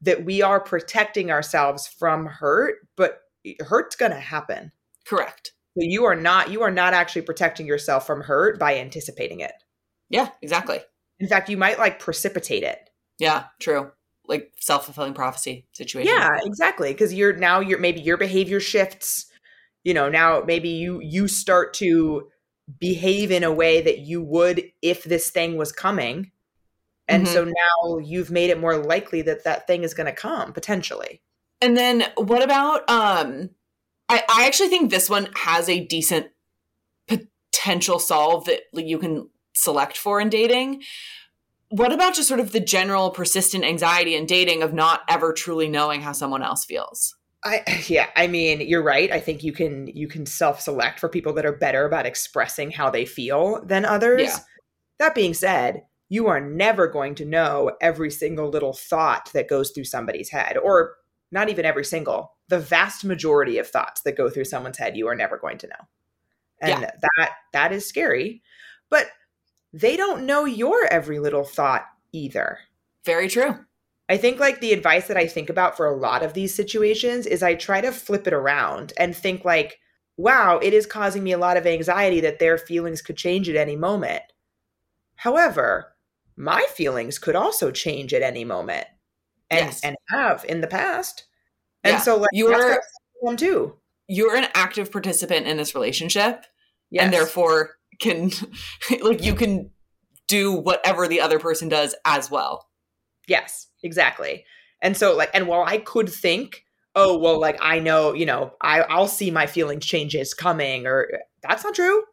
[0.01, 3.21] that we are protecting ourselves from hurt but
[3.61, 4.71] hurt's going to happen
[5.07, 5.53] Correct.
[5.75, 9.53] so you are not you are not actually protecting yourself from hurt by anticipating it
[10.09, 10.79] Yeah, exactly.
[11.19, 12.77] in fact you might like precipitate it
[13.17, 13.91] Yeah, true.
[14.27, 16.11] Like self fulfilling prophecy situation.
[16.13, 19.25] yeah exactly because you're now you're maybe your behavior shifts
[19.83, 22.27] you know now maybe you you start to
[22.79, 26.31] behave in a way that you would if this thing was coming
[27.07, 27.33] and Mhm.
[27.33, 31.21] so now you've made it more likely that that thing is going to come potentially
[31.61, 33.49] And then what about um
[34.09, 36.27] I, I actually think this one has a decent
[37.07, 40.83] potential solve that like, you can select for in dating.
[41.69, 45.67] What about just sort of the general persistent anxiety in dating of not ever truly
[45.67, 47.15] knowing how someone else feels?
[47.43, 49.11] I yeah, I mean, you're right.
[49.11, 52.89] I think you can you can self-select for people that are better about expressing how
[52.89, 54.21] they feel than others.
[54.23, 54.37] Yeah.
[54.99, 59.71] That being said, you are never going to know every single little thought that goes
[59.71, 60.95] through somebody's head or
[61.31, 62.33] not even every single.
[62.47, 65.67] The vast majority of thoughts that go through someone's head you are never going to
[65.67, 65.87] know.
[66.61, 66.91] And Yeah.
[67.17, 68.41] that that is scary.
[68.89, 69.07] But
[69.77, 72.59] they don't know your every little thought either.
[73.05, 73.55] Very true.
[74.09, 77.25] I think like the advice that I think about for a lot of these situations
[77.25, 79.79] is I try to flip it around and think like,
[80.15, 83.55] wow, it is causing me a lot of anxiety that their feelings could change at
[83.55, 84.23] any moment.
[85.15, 85.93] However,
[86.35, 88.87] my feelings could also change at any moment
[89.49, 89.81] and Yes.
[89.83, 91.25] and have in the past.
[91.83, 91.99] And Yeah.
[91.99, 93.79] so like You that's are- what I them too.
[94.07, 96.45] You're an active participant in this relationship
[96.89, 97.03] Yes.
[97.03, 98.31] and therefore can
[99.01, 99.71] like you can
[100.27, 102.67] do whatever the other person does as well.
[103.27, 104.45] Yes, exactly.
[104.81, 106.63] And so like and while I could think,
[106.95, 111.07] oh well like I know, you know, I I'll see my feelings changes coming or
[111.41, 112.03] that's not true.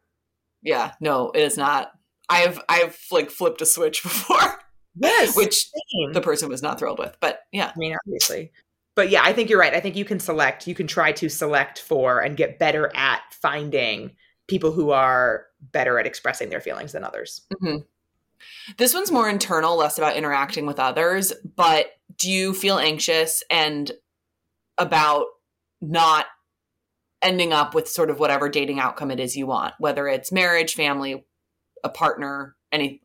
[0.63, 1.91] Yeah, no, it is not.
[2.29, 4.59] I've I've like flipped a switch before,
[4.95, 5.35] Yes.
[5.35, 6.13] which same.
[6.13, 7.15] the person was not thrilled with.
[7.19, 8.51] But yeah, I mean, obviously.
[8.95, 9.73] But yeah, I think you're right.
[9.73, 13.21] I think you can select, you can try to select for and get better at
[13.41, 14.11] finding
[14.47, 17.41] people who are better at expressing their feelings than others.
[17.53, 17.77] Mm-hmm.
[18.77, 21.33] this one's more internal, less about interacting with others.
[21.55, 21.87] But
[22.17, 23.91] do you feel anxious and
[24.77, 25.25] about
[25.81, 26.25] not
[27.21, 30.75] ending up with sort of whatever dating outcome it is you want, whether it's marriage,
[30.75, 31.25] family,
[31.83, 33.01] a partner, any?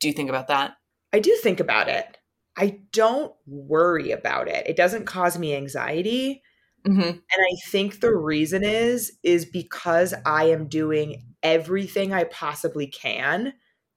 [0.00, 0.76] Do you think about that?
[1.12, 2.18] I do think about it.
[2.56, 4.66] I don't worry about it.
[4.66, 6.42] It doesn't cause me anxiety.
[6.86, 7.00] Mm-hmm.
[7.00, 13.52] And I think the reason is is because I am doing everything I possibly can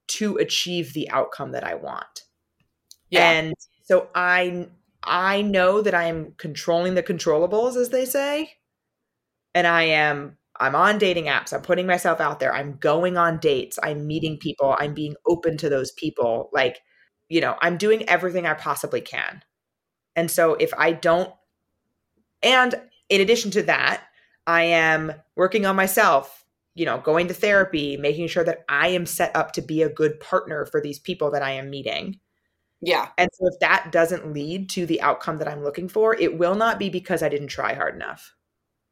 [0.07, 2.23] to achieve the outcome that I want.
[3.09, 4.67] Yeah, And so I
[5.03, 8.53] I know that I am controlling the controllables as they say.
[9.53, 11.53] And I am I'm on dating apps.
[11.53, 12.53] I'm putting myself out there.
[12.53, 13.77] I'm going on dates.
[13.81, 14.75] I'm meeting people.
[14.79, 16.49] I'm being open to those people.
[16.53, 16.79] Like,
[17.29, 19.41] you know, I'm doing everything I possibly can.
[20.15, 21.33] And so if I don't
[22.43, 22.75] and
[23.09, 24.03] in addition to that,
[24.47, 29.05] I am working on myself, you know, going to therapy, making sure that I am
[29.05, 32.19] set up to be a good partner for these people that I am meeting.
[32.81, 36.37] yeah, And so if that doesn't lead to the outcome that I'm looking for, it
[36.37, 38.35] will not be because I didn't try hard enough.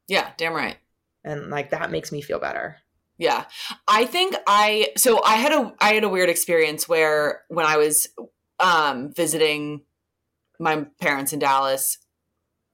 [0.08, 0.32] yeah.
[0.36, 0.76] Damn right.
[1.24, 2.76] And like that makes me feel better.
[3.18, 3.44] Yeah.
[3.86, 7.76] I think I so I had a I had a weird experience where when I
[7.76, 8.08] was
[8.60, 9.82] um visiting
[10.58, 11.98] my parents in Dallas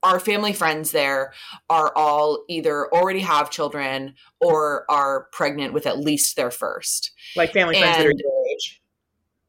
[0.03, 1.32] our family friends there
[1.68, 7.12] are all either already have children or are pregnant with at least their first.
[7.36, 8.80] Like family friends that are And- your age.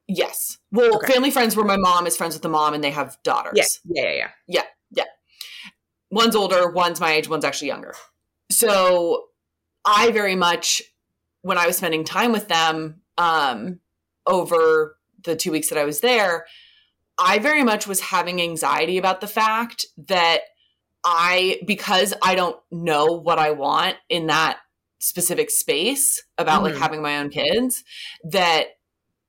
[0.07, 0.57] Yes.
[0.71, 1.13] Well, Okay.
[1.13, 3.79] family friends where my mom is friends with the mom and they have daughters.
[3.85, 4.63] Yeah, yeah, yeah, yeah.
[4.91, 5.03] Yeah.
[6.09, 7.95] One's older, one's my age, one's actually younger.
[8.51, 9.27] So
[9.85, 10.81] I very much,
[11.43, 13.79] when I was spending time with them um,
[14.27, 16.45] over the two weeks that I was there,
[17.17, 20.41] I very much was having anxiety about the fact that
[21.03, 24.59] I, because I don't know what I want in that
[24.99, 26.79] specific space about like Mhm.
[26.79, 27.83] having my own kids,
[28.23, 28.67] that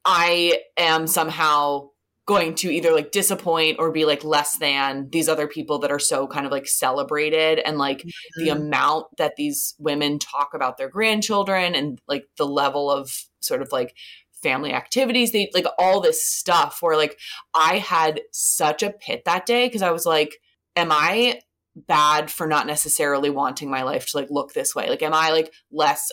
[0.04, 1.90] I am somehow
[2.24, 5.98] going to either like disappoint or be like less than these other people that are
[5.98, 8.04] so kind of like celebrated and like
[8.36, 8.52] the Mhm.
[8.52, 13.72] amount that these women talk about their grandchildren and like the level of sort of
[13.72, 13.96] like
[14.42, 17.18] family activities they like all this stuff where like
[17.54, 20.36] i had such a pit that day because i was like
[20.76, 21.38] am i
[21.74, 24.88] bad for not necessarily wanting my life to like look this way?
[24.88, 26.10] Like am i like less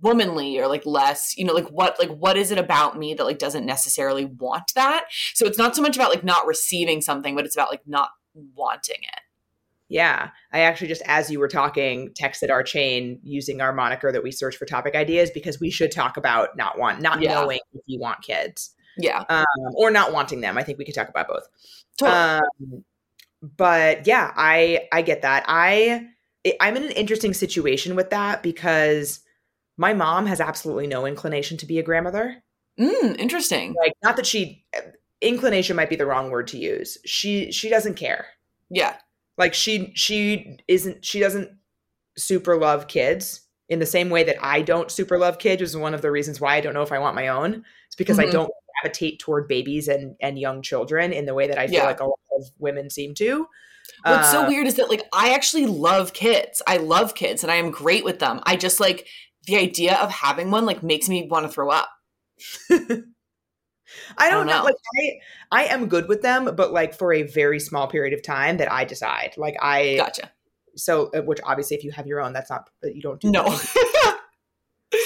[0.00, 3.24] womanly or like less you know like what like what is it about me that
[3.24, 5.06] like doesn't necessarily want that?
[5.34, 8.10] So it's not so much about like not receiving something but it's about like not
[8.34, 9.20] wanting it
[9.94, 10.30] Yeah.
[10.52, 14.32] I actually just, as you were talking, texted our chain using our moniker that we
[14.32, 17.34] search for topic ideas because we should talk about not want, not Yeah.
[17.34, 19.44] knowing if you want kids yeah um,
[19.76, 20.56] or not wanting them.
[20.58, 21.46] I think we could talk about both.
[21.98, 22.16] totally.
[22.18, 22.84] Um,
[23.56, 25.44] but yeah, I I get that.
[25.48, 26.06] I
[26.46, 29.20] I- I'm in an interesting situation with that because
[29.76, 32.42] my mom has absolutely no inclination to be a grandmother.
[32.80, 34.64] mm, interesting Like, not that she
[35.20, 36.98] inclination might be the wrong word to use.
[37.04, 38.26] She she doesn't care.
[38.70, 38.96] yeah
[39.38, 41.50] Like she she isn't she doesn't
[42.16, 45.94] super love kids in the same way that I don't super love kids, is one
[45.94, 47.64] of the reasons why I don't know if I want my own.
[47.86, 48.32] It's because I Mhm.
[48.32, 51.84] don't gravitate toward babies and and young children in the way that I feel Yeah.
[51.84, 53.48] like a lot of women seem to.
[54.04, 56.62] What's so Uh, weird is that like I actually love kids.
[56.66, 58.40] I love kids and I am great with them.
[58.44, 59.08] I just like
[59.46, 61.90] the idea of having one like makes me want to throw up.
[64.18, 64.58] I don't don't know.
[64.58, 64.64] know.
[64.64, 65.20] Like
[65.52, 68.56] I, I am good with them, but like for a very small period of time
[68.58, 69.34] that I decide.
[69.36, 70.30] Like I, Gotcha.
[70.76, 73.30] so uh, which obviously if you have your own, that's not that you don't do.
[73.30, 73.54] No.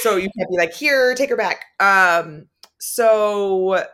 [0.03, 1.64] so you can't be like here, take her back.
[1.80, 2.47] Um.
[2.80, 3.84] So,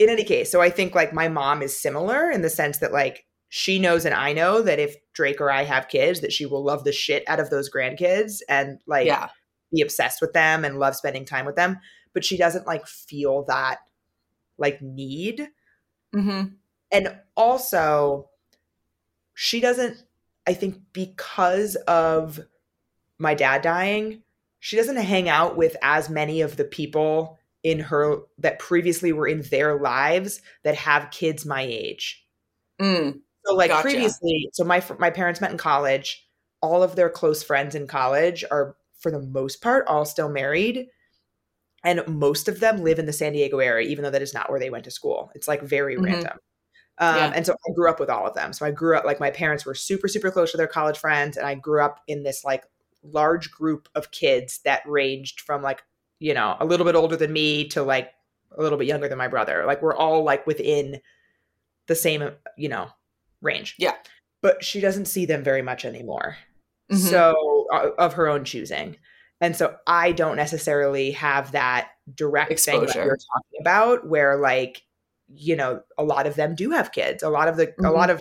[0.00, 2.92] in any case, so I think like my mom is similar in the sense that
[2.92, 6.44] like she knows and I know that if Drake or I have kids, that she
[6.44, 9.28] will love the shit out of those grandkids and like yeah.
[9.72, 11.78] be obsessed with them and love spending time with them
[12.14, 13.80] but she doesn't like feel that
[14.58, 15.48] like need
[16.12, 16.42] hmm
[16.92, 18.28] and also
[19.34, 19.96] she doesn't
[20.46, 22.40] i think because of
[23.18, 24.22] my dad dying
[24.60, 29.26] she doesn't hang out with as many of the people in her that previously were
[29.26, 32.24] in their lives that have kids my age
[32.80, 33.20] Mm.
[33.46, 33.82] so like Gotcha.
[33.82, 36.26] previously, so my my parents met in college.
[36.60, 40.88] All of their close friends in college are, for the most part, all still married,
[41.84, 44.50] and most of them live in the San Diego area, even though that is not
[44.50, 45.30] where they went to school.
[45.34, 46.04] It's like very Mhm.
[46.04, 46.38] random.
[46.98, 47.32] Um, Yeah.
[47.34, 48.52] And so I grew up with all of them.
[48.52, 51.36] So I grew up like my parents were super super close to their college friends,
[51.36, 52.64] and I grew up in this like
[53.02, 55.82] large group of kids that ranged from like
[56.20, 58.12] you know a little bit older than me to like
[58.56, 59.64] a little bit younger than my brother.
[59.66, 61.00] Like we're all like within
[61.86, 62.88] the same you know
[63.42, 63.74] range.
[63.78, 63.94] Yeah.
[64.40, 66.36] But she doesn't see them very much anymore.
[66.92, 66.96] Mhm.
[67.10, 68.96] So uh, of her own choosing.
[69.40, 74.84] And so I don't necessarily have that direct thing that you're talking about where like
[75.28, 77.22] you know a lot of them do have kids.
[77.22, 77.94] A lot of the a Mhm.
[77.94, 78.20] lot of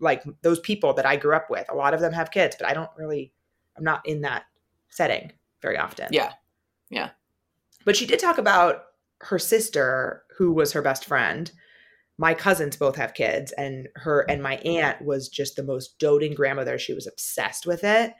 [0.00, 2.68] like those people that I grew up with, a lot of them have kids, but
[2.68, 3.32] I don't really
[3.76, 4.44] I'm not in that
[4.88, 5.32] setting
[5.62, 6.08] very often.
[6.12, 6.32] Yeah.
[6.90, 7.10] Yeah.
[7.84, 8.84] But she did talk about
[9.22, 11.50] her sister who was her best friend
[12.18, 16.34] my cousins both have kids and her and my aunt was just the most doting
[16.34, 18.14] grandmother she was obsessed with it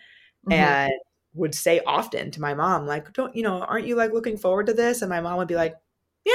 [0.47, 0.53] Mhm.
[0.53, 0.93] and
[1.37, 4.67] would say often to my mom like don't you know aren't you like looking forward
[4.67, 5.77] to this and my mom would be like
[6.25, 6.33] yeah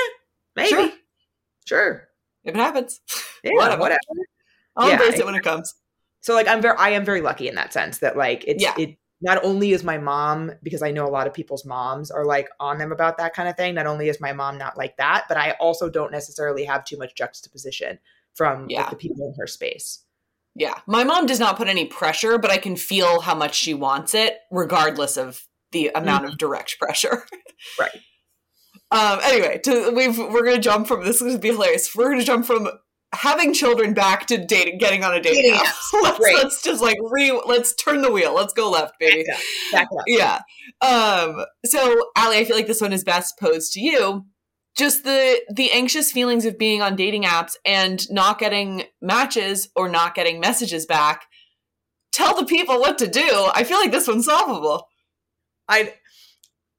[0.55, 0.91] maybe Sure.
[1.65, 2.07] sure,
[2.43, 3.01] if it happens,
[3.43, 3.81] yeah Whatever.
[3.81, 3.99] whatever.
[4.77, 5.73] I'll Yeah, embrace it when it comes.
[6.21, 8.73] so like i'm very i am very lucky in that sense that like it's Yeah.
[8.77, 12.25] it not only is my mom because i know a lot of people's moms are
[12.25, 14.95] like on them about that kind of thing not only is my mom not like
[14.97, 17.99] that but i also don't necessarily have too much juxtaposition
[18.33, 20.05] from like, the people in her space
[20.55, 20.75] Yeah.
[20.85, 24.13] My mom does not put any pressure, but I can feel how much she wants
[24.13, 27.09] it, regardless of the amount of direct pressure.
[27.09, 27.37] Mm-hmm.
[27.79, 27.91] Right.
[28.89, 31.95] Um, anyway, to, we've, we're going to jump from this is going to be hilarious.
[31.95, 32.69] We're going to jump from
[33.13, 35.35] having children back to dating, getting on a date.
[35.35, 35.75] Dating app.
[36.01, 36.35] let's, Great.
[36.37, 38.33] let's just like re, let's turn the wheel.
[38.33, 39.25] Let's go left, baby.
[39.27, 39.41] Back up.
[39.71, 40.03] Back up.
[40.07, 40.39] Yeah.
[40.81, 44.25] Um, so Allie, I feel like this one is best posed to you.
[44.77, 49.89] Just the the anxious feelings of being on dating apps and not getting matches or
[49.89, 51.25] not getting messages back
[52.11, 53.49] tell the people what to do.
[53.53, 54.87] I feel like this one's solvable.
[55.67, 55.93] I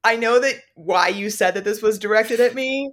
[0.05, 2.93] I know that why you said that this was directed at me,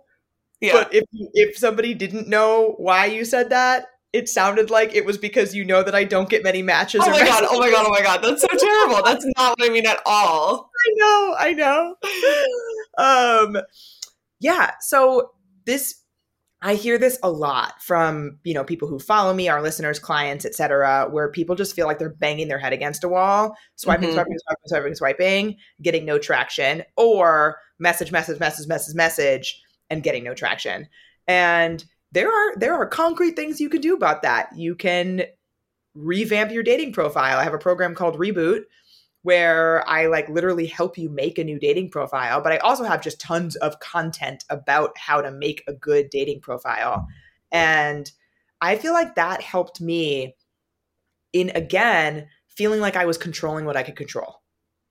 [0.61, 0.73] yeah.
[0.73, 5.17] but if if somebody didn't know why you said that, it sounded like it was
[5.17, 7.01] because you know that I don't get many matches.
[7.03, 8.23] oh my god oh my god oh my god.
[8.23, 9.03] That's so terrible.
[9.03, 10.69] That's not what i mean at all.
[10.79, 11.95] I know, I know.
[12.97, 13.61] um
[14.39, 15.31] yeah, so
[15.65, 15.95] this
[16.61, 20.43] I hear this a lot from, you know, people who follow me, our listeners, clients,
[20.43, 24.13] etc., where people just feel like they're banging their head against a wall, swiping, Mhm.
[24.15, 30.25] swiping, swiping, swiping, swiping, getting no traction, or message, message, message, message, message, and getting
[30.25, 30.89] no traction.
[31.27, 34.49] And there are there are concrete things you can do about that.
[34.53, 35.23] You can
[35.95, 37.37] revamp your dating profile.
[37.37, 38.63] I have a program called Reboot
[39.23, 43.01] where I like literally help you make a new dating profile, but I also have
[43.01, 47.07] just tons of content about how to make a good dating profile.
[47.51, 48.09] And
[48.61, 50.35] I feel like that helped me
[51.33, 54.41] in again feeling like I was controlling what I could control.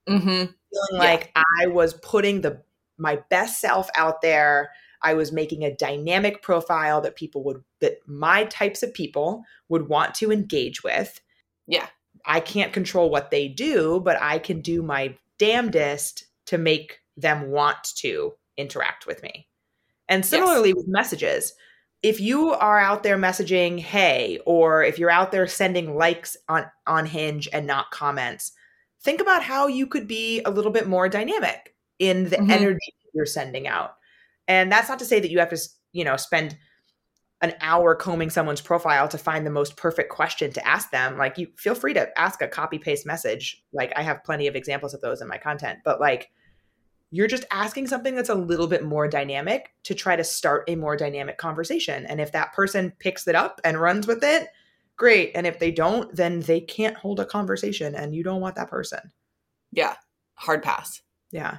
[0.07, 1.11] mm-hmm Feeling Yeah.
[1.11, 2.63] like I was putting the
[2.97, 4.71] my best self out there.
[5.01, 9.87] I was making a dynamic profile that people would that my types of people would
[9.87, 11.21] want to engage with.
[11.67, 11.87] Yeah.
[12.25, 17.49] I can't control what they do, but I can do my damnedest to make them
[17.49, 19.47] want to interact with me.
[20.07, 21.53] And similarly with messages,
[22.01, 26.65] if you are out there messaging hey or if you're out there sending likes on
[26.87, 28.51] on Hinge and not comments,
[29.01, 32.51] think about how you could be a little bit more dynamic in the Mhm.
[32.51, 33.95] energy you're sending out.
[34.47, 35.59] And that's not to say that you have to,
[35.91, 36.57] you know, spend
[37.41, 41.17] an hour combing someone's profile to find the most perfect question to ask them.
[41.17, 43.63] Like you feel free to ask a copy paste message.
[43.71, 46.29] Like I have plenty of examples of those in my content, but like
[47.11, 50.75] you're just asking something that's a little bit more dynamic to try to start a
[50.75, 52.05] more dynamic conversation.
[52.05, 54.49] And if that person picks it up and runs with it,
[54.97, 55.31] great.
[55.33, 58.69] And if they don't, then they can't hold a conversation and you don't want that
[58.69, 58.99] person.
[59.71, 59.95] yeah
[60.35, 61.57] hard pass Yeah.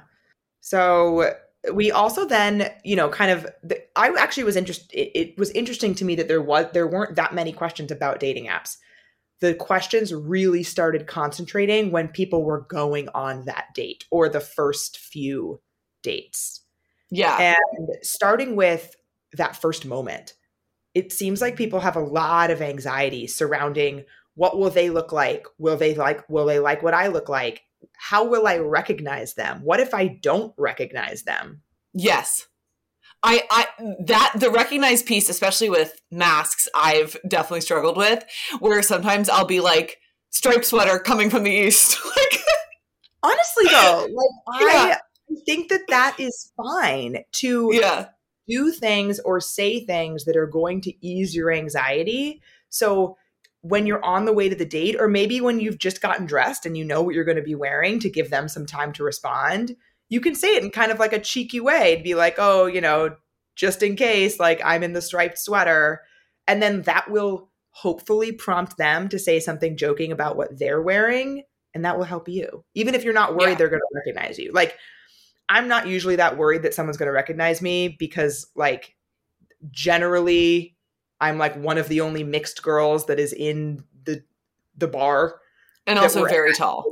[0.61, 1.33] So
[1.73, 3.47] we also then, you know, kind of.
[4.01, 4.93] I actually was interested.
[4.93, 8.19] It, it was interesting to me that there was there weren't that many questions about
[8.19, 8.77] dating apps.
[9.39, 14.97] The questions really started concentrating when people were going on that date or the first
[14.97, 15.61] few
[16.03, 16.61] dates,
[17.09, 18.95] yeah and starting with
[19.33, 20.33] that first moment.
[20.93, 24.03] It seems like people have a lot of anxiety surrounding
[24.35, 25.45] what will they look like?
[25.57, 26.27] Will they like?
[26.29, 27.63] Will they like what I look like?
[27.97, 29.61] how will I recognize them?
[29.63, 31.61] What if I don't recognize them?
[31.93, 32.47] Yes.
[33.23, 33.67] I, I
[33.99, 38.23] that the recognized piece, especially with masks, I've definitely struggled with.
[38.59, 39.99] Where sometimes I'll be like
[40.31, 42.41] striped sweater coming from the east, like
[43.23, 44.07] Honestly, though,
[44.47, 44.97] like Yeah.
[45.29, 48.07] I think that that is fine to yeah,
[48.49, 52.41] do things or say things that are going to ease your anxiety.
[52.69, 53.17] So
[53.61, 56.65] when you're on the way to the date, or maybe when you've just gotten dressed
[56.65, 59.03] and you know what you're going to be wearing to give them some time to
[59.03, 59.77] respond,
[60.11, 62.65] you can say it in kind of like a cheeky way and be like, oh,
[62.67, 63.15] you know,
[63.55, 66.01] just in case, like I'm in the striped sweater.
[66.47, 71.43] And then that will hopefully prompt them to say something joking about what they're wearing.
[71.73, 73.55] And that will help you, even if you're not worried Yeah.
[73.55, 74.51] they're going to recognize you.
[74.51, 74.77] Like,
[75.47, 78.95] I'm not usually that worried that someone's going to recognize me because, like,
[79.69, 80.75] generally
[81.19, 84.23] I'm like one of the only mixed girls that is in the
[84.75, 85.39] the bar.
[85.87, 86.83] and also very at- tall.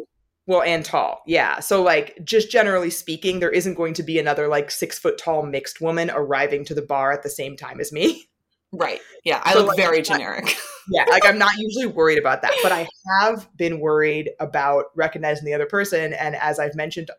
[0.50, 1.22] Well, and tall.
[1.28, 1.60] Yeah.
[1.60, 5.44] So like just generally speaking, there isn't going to be another like six foot tall
[5.44, 8.26] mixed woman arriving to the bar at the same time as me.
[8.72, 9.00] Right.
[9.24, 10.56] Yeah, I So, look like, very I- generic.
[10.92, 11.06] yeah.
[11.10, 12.88] Like I'm not usually worried about that, but I
[13.22, 16.14] have been worried about recognizing the other person.
[16.14, 17.12] And as I've mentioned,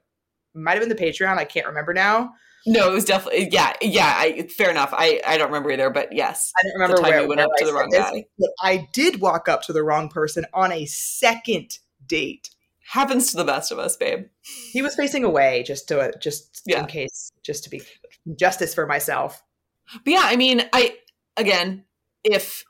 [0.52, 2.32] might have been the Patreon, I can't remember now.
[2.66, 4.12] no, it was definitely yeah, yeah.
[4.16, 4.90] I, fair enough.
[4.92, 7.40] I I don't remember either, but yes, I don't remember the time where, you went
[7.40, 8.24] up to the wrong this, guy
[8.60, 12.50] I did walk up to the wrong person on a second date.
[12.90, 14.26] Happens to the best of us, babe.
[14.72, 16.80] He was facing away just to just Yeah.
[16.80, 17.82] in case, just to be
[18.36, 19.42] justice for myself.
[20.04, 20.96] But yeah, I mean, I
[21.36, 21.84] again,
[22.24, 22.64] if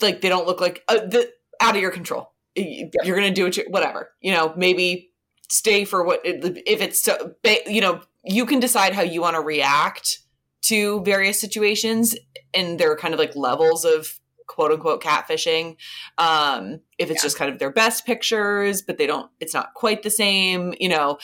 [0.00, 3.70] like they don't look like uh, the out of your control, you're gonna do it.
[3.70, 5.10] Whatever, you know, maybe
[5.48, 7.34] stay for what if it's so.
[7.66, 10.20] You know, you can decide how you want to react
[10.66, 12.16] to various situations,
[12.54, 15.76] and there are kind of like levels of quote unquote catfishing.
[16.18, 17.26] Um, if it's Yeah.
[17.26, 20.74] just kind of their best pictures, but they don't, it's not quite the same.
[20.78, 21.18] You know,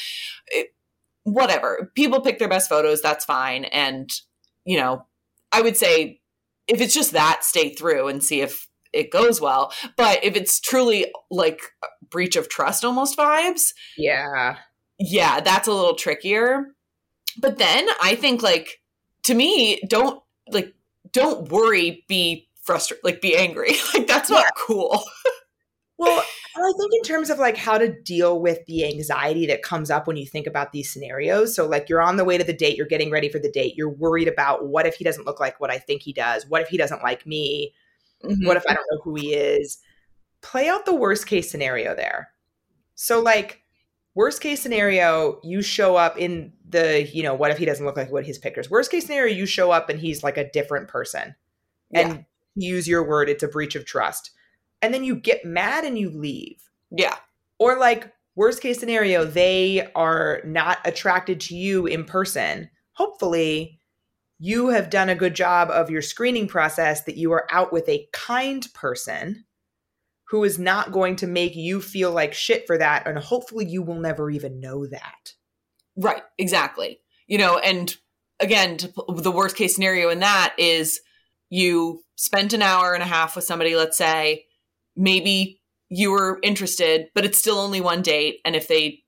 [0.49, 0.75] it,
[1.25, 1.91] whatever.
[1.95, 3.03] People pick their best photos.
[3.03, 4.11] That's fine, and
[4.65, 5.07] you know,
[5.53, 6.21] I would say
[6.67, 9.73] if it's just that, stay through and see if it goes well.
[9.97, 11.61] But if it's truly like
[12.11, 14.57] breach of trust almost vibes, Yeah.
[14.99, 16.75] yeah, that's a little trickier.
[17.39, 18.81] But then I think like
[19.25, 20.75] to me, don't like
[21.13, 23.73] don't worry, be frustrated, like be angry.
[23.95, 25.03] like that's not cool.
[25.99, 26.25] Well,
[26.57, 30.07] I think in terms of like how to deal with the anxiety that comes up
[30.07, 31.55] when you think about these scenarios.
[31.55, 33.75] So, like, you're on the way to the date, you're getting ready for the date,
[33.77, 36.47] you're worried about what if he doesn't look like what I think he does?
[36.49, 37.75] What if he doesn't like me?
[38.25, 38.47] Mhm.
[38.47, 39.79] What if I don't know who he is?
[40.43, 42.31] Play out the worst case scenario there.
[42.95, 43.63] So, like,
[44.15, 47.97] worst case scenario, you show up in the, you know, what if he doesn't look
[47.97, 48.71] like what his pictures?
[48.71, 51.35] Worst case scenario, you show up and he's like a different person.
[51.93, 54.31] And use your word, it's a breach of trust.
[54.83, 56.63] And then you get mad and you leave.
[56.91, 57.17] yeah.
[57.59, 62.71] Or like worst case scenario, they are not attracted to you in person.
[62.93, 63.79] Hopefully,
[64.39, 67.87] you have done a good job of your screening process that you are out with
[67.91, 69.45] a kind person
[70.31, 73.83] who is not going to make you feel like shit for that and hopefully you
[73.83, 75.35] will never even know that.
[75.97, 77.01] Right, exactly.
[77.27, 77.95] You know, and
[78.39, 81.01] again, to, the worst case scenario in that is
[81.51, 84.45] you spent an hour and a half with somebody, let's say,
[84.97, 88.39] maybe you were interested, but it's still only one date.
[88.45, 89.03] And if they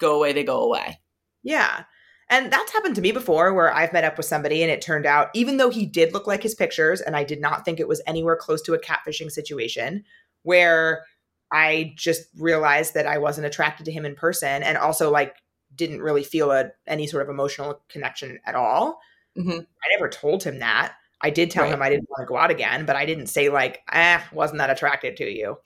[0.00, 0.98] go away, they go away.
[1.42, 1.84] Yeah.
[2.28, 5.06] And that's happened to me before where I've met up with somebody and it turned
[5.06, 7.86] out, even though he did look like his pictures, and I did not think it
[7.88, 10.04] was anywhere close to a catfishing situation,
[10.42, 11.04] where
[11.52, 15.36] I just realized that I wasn't attracted to him in person and also like
[15.74, 18.98] didn't really feel a, any sort of emotional connection at all.
[19.38, 19.60] Mhm.
[19.60, 20.94] I never told him that.
[21.20, 21.72] I did tell Right.
[21.72, 24.58] him I didn't want to go out again, but I didn't say like, ah, wasn't
[24.58, 25.58] that attracted to you.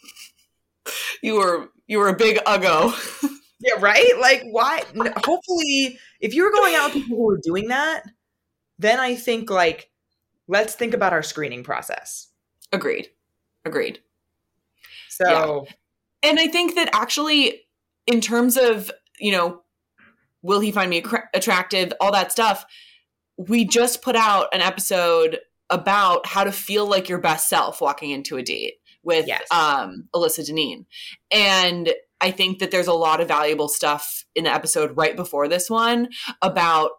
[1.22, 2.92] You were you were a big uggo.
[3.60, 4.12] Yeah, right?
[4.20, 4.84] Like, why?
[5.24, 8.04] Hopefully, if you were going out with people who were doing that,
[8.78, 9.90] then I think, like,
[10.46, 12.28] let's think about our screening process.
[12.72, 13.08] Agreed.
[13.64, 13.98] Agreed.
[15.08, 15.66] So,
[16.22, 17.62] And I think that actually,
[18.06, 19.62] in terms of, you know,
[20.42, 21.02] will he find me
[21.34, 22.64] attractive, all that stuff,
[23.38, 25.38] we just put out an episode
[25.70, 29.46] about how to feel like your best self walking into a date with Yes.
[29.50, 30.86] um, Alyssa Deneen.
[31.30, 35.46] And I think that there's a lot of valuable stuff in the episode right before
[35.46, 36.08] this one
[36.42, 36.90] about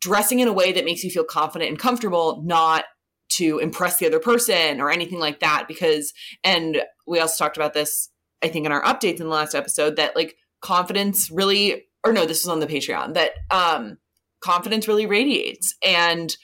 [0.00, 2.84] dressing in a way that makes you feel confident and comfortable, not
[3.30, 5.66] to impress the other person or anything like that.
[5.68, 8.08] Because, and we also talked about this,
[8.42, 12.24] I think, in our updates in the last episode, that like confidence really, or no,
[12.24, 13.98] this was on the Patreon, that um,
[14.40, 15.74] confidence really radiates.
[15.84, 16.36] And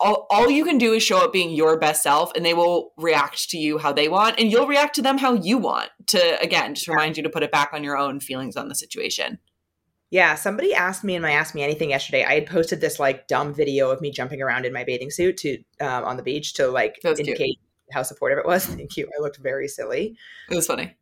[0.00, 2.92] all, all you can do is show up being your best self and they will
[2.96, 6.40] react to you how they want and you'll react to them how you want to
[6.42, 9.38] again just remind you to put it back on your own feelings on the situation
[10.14, 12.22] yeah, somebody asked me in my Ask Me Anything yesterday.
[12.22, 15.36] I had posted this, like, dumb video of me jumping around in my bathing suit
[15.38, 17.26] to um, on the beach to, like, was cute.
[17.26, 17.58] indicate
[17.90, 18.64] how supportive it was.
[18.66, 19.08] Thank you.
[19.18, 20.16] I looked very silly.
[20.48, 20.94] it was funny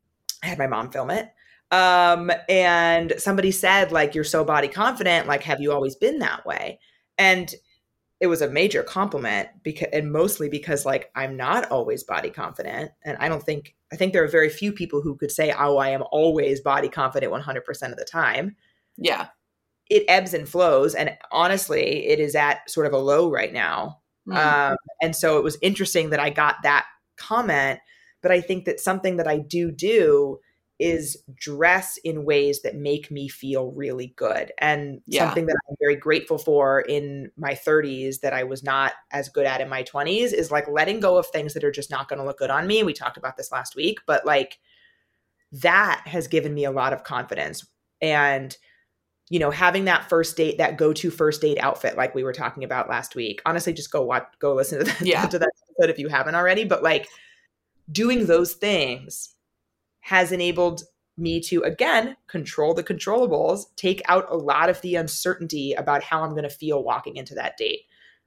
[0.42, 1.28] I had my mom film it.
[1.73, 5.27] Um, and somebody said, like, you're so body confident.
[5.27, 6.79] Like, have you always been that way?
[7.16, 7.53] And
[8.20, 12.93] it was a major compliment because, and mostly because, like, I'm not always body confident.
[13.05, 15.79] And I don't think, I think there are very few people who could say, oh,
[15.79, 18.55] I am always body confident 100% of the time.
[18.99, 19.29] yeah
[19.89, 20.95] It ebbs and flows.
[20.95, 24.03] And honestly, it is at sort of a low right now.
[24.29, 24.37] Mm.
[24.73, 26.85] Um, and so it was interesting that I got that
[27.16, 27.81] comment.
[28.20, 30.39] But I think that something that I do do
[30.79, 34.53] is dress in ways that make me feel really good.
[34.59, 35.27] And Yeah.
[35.27, 39.47] something that I'm very grateful for in my 30s that I was not as good
[39.47, 42.18] at in my 20s is like letting go of things that are just not going
[42.18, 42.83] to look good on me.
[42.83, 44.59] We talked about this last week, but like
[45.53, 47.66] that has given me a lot of confidence.
[48.01, 48.57] And
[49.31, 52.64] you know, having that first date, that go-to first date outfit, like we were talking
[52.64, 53.41] about last week.
[53.47, 55.27] Honestly, just go watch, go listen to that, Yeah.
[55.29, 56.64] to that episode if you haven't already.
[56.64, 57.09] But like
[57.91, 59.31] doing those things
[60.03, 60.82] has enabled
[61.16, 66.22] me to again control the controllables, take out a lot of the uncertainty about how
[66.22, 67.80] I'm going to feel walking into that date.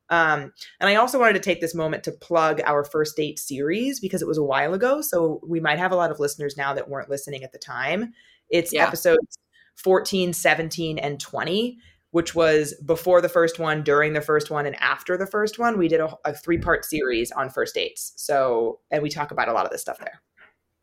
[0.09, 3.99] Um, and I also wanted to take this moment to plug our first date series
[3.99, 5.01] because it was a while ago.
[5.01, 8.13] So we might have a lot of listeners now that weren't listening at the time.
[8.49, 8.83] It's Yeah.
[8.83, 9.39] episodes
[9.75, 11.79] 14, 17, and 20,
[12.11, 15.77] which was before the first one, during the first one, and after the first one.
[15.77, 18.13] We did a, a three part series on first dates.
[18.15, 20.21] So, and we talk about a lot of this stuff there.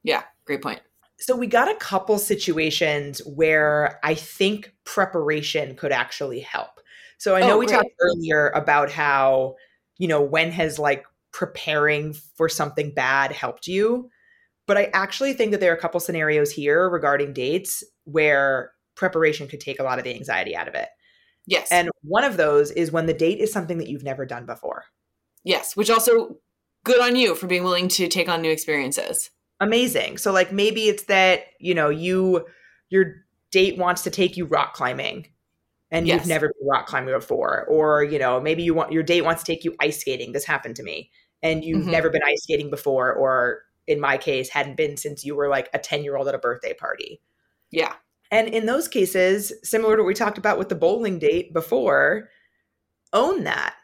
[0.03, 0.81] yeah great point
[1.19, 6.81] So we got a couple situations where I think preparation could actually help.
[7.19, 9.55] So I know Oh, we talked earlier about how,
[9.99, 14.11] you know, when has like preparing for something bad helped you?
[14.67, 19.49] But I actually think that there are a couple scenarios here regarding dates where preparation
[19.49, 20.89] could take a lot of the anxiety out of it.
[21.47, 24.47] yes And one of those is when the date is something that you've never done
[24.47, 24.85] before.
[25.45, 26.37] yes which also
[26.85, 29.31] good on you for being willing to take on new experiences
[29.63, 30.19] amazing.
[30.19, 32.47] So like maybe it's that, you know, you
[32.91, 33.15] your
[33.51, 35.27] date wants to take you rock climbing
[35.91, 36.21] and Yes.
[36.21, 39.43] you've never been rock climbing before or you know maybe you want your date wants
[39.43, 41.11] to take you ice skating this happened to me
[41.43, 41.91] and you've Mhm.
[41.91, 45.69] never been ice skating before or in my case hadn't been since you were like
[45.75, 47.21] a 10 year old at a birthday party
[47.71, 47.95] Yeah.
[48.31, 52.31] and in those cases similar to what we talked about with the bowling date before
[53.13, 53.75] own that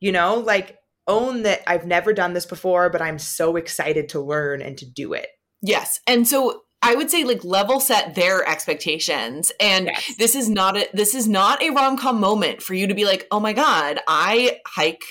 [0.00, 4.20] you know like own that i've never done this before but i'm so excited to
[4.20, 5.28] learn and to do it
[5.62, 6.00] Yes.
[6.06, 9.50] And so I would say like level set their expectations.
[9.58, 10.14] And Yes.
[10.18, 13.26] this is not a this is not a rom-com moment for you to be like,
[13.30, 15.02] "Oh my god, I hike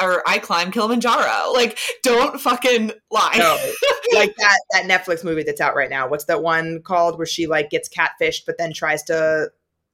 [0.00, 3.34] or I climb Kilimanjaro." Like don't fucking lie.
[3.38, 3.56] No,
[4.18, 6.08] like that that Netflix movie that's out right now.
[6.08, 9.50] What's that one called where she like gets catfished but then tries to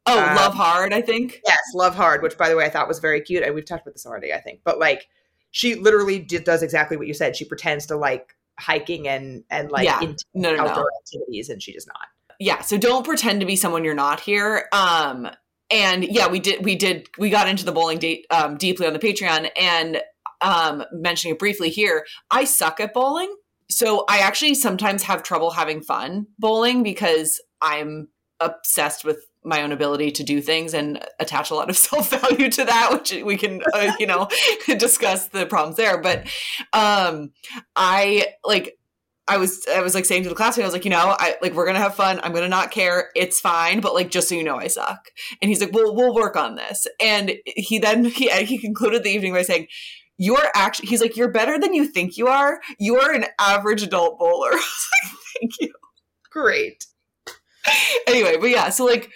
[0.07, 1.40] oh, um, love hard, I think.
[1.46, 3.44] yes, love hard, which by the way I thought was very cute.
[3.44, 4.61] And we've talked about this already, I think.
[4.64, 5.07] But like
[5.53, 7.36] she literally d- does exactly what you said.
[7.36, 10.00] She pretends to like hiking and and like Yeah.
[10.34, 10.62] No, no, no.
[10.68, 12.07] outdoor activities and she does not.
[12.38, 15.28] yeah so don't pretend to be someone you're not here um
[15.70, 18.92] and yeah we did we did we got into the bowling date um deeply on
[18.92, 20.03] the patreon and
[20.42, 23.34] um mentioning it briefly here i suck at bowling
[23.70, 28.09] so i actually sometimes have trouble having fun bowling because i'm
[28.40, 32.64] obsessed with my own ability to do things and attach a lot of self-value to
[32.64, 34.28] that which we can uh, you know
[34.78, 36.26] discuss the problems there but
[36.72, 37.32] um
[37.76, 38.76] i like
[39.28, 41.36] I was I was like saying to the classmate, I was like, you know, I
[41.40, 42.18] like we're gonna have fun.
[42.22, 43.11] I'm gonna not care.
[43.14, 45.11] It's fine, but like just so you know, I suck.
[45.40, 46.86] And he's like, well, we'll work on this.
[47.01, 49.68] And he then he he concluded the evening by saying,
[50.18, 52.61] "You're actually," he's like, "You're better than you think you are.
[52.80, 55.72] You're an average adult bowler." I was like, Thank you.
[56.30, 56.86] Great.
[58.09, 59.09] Anyway, but yeah, so like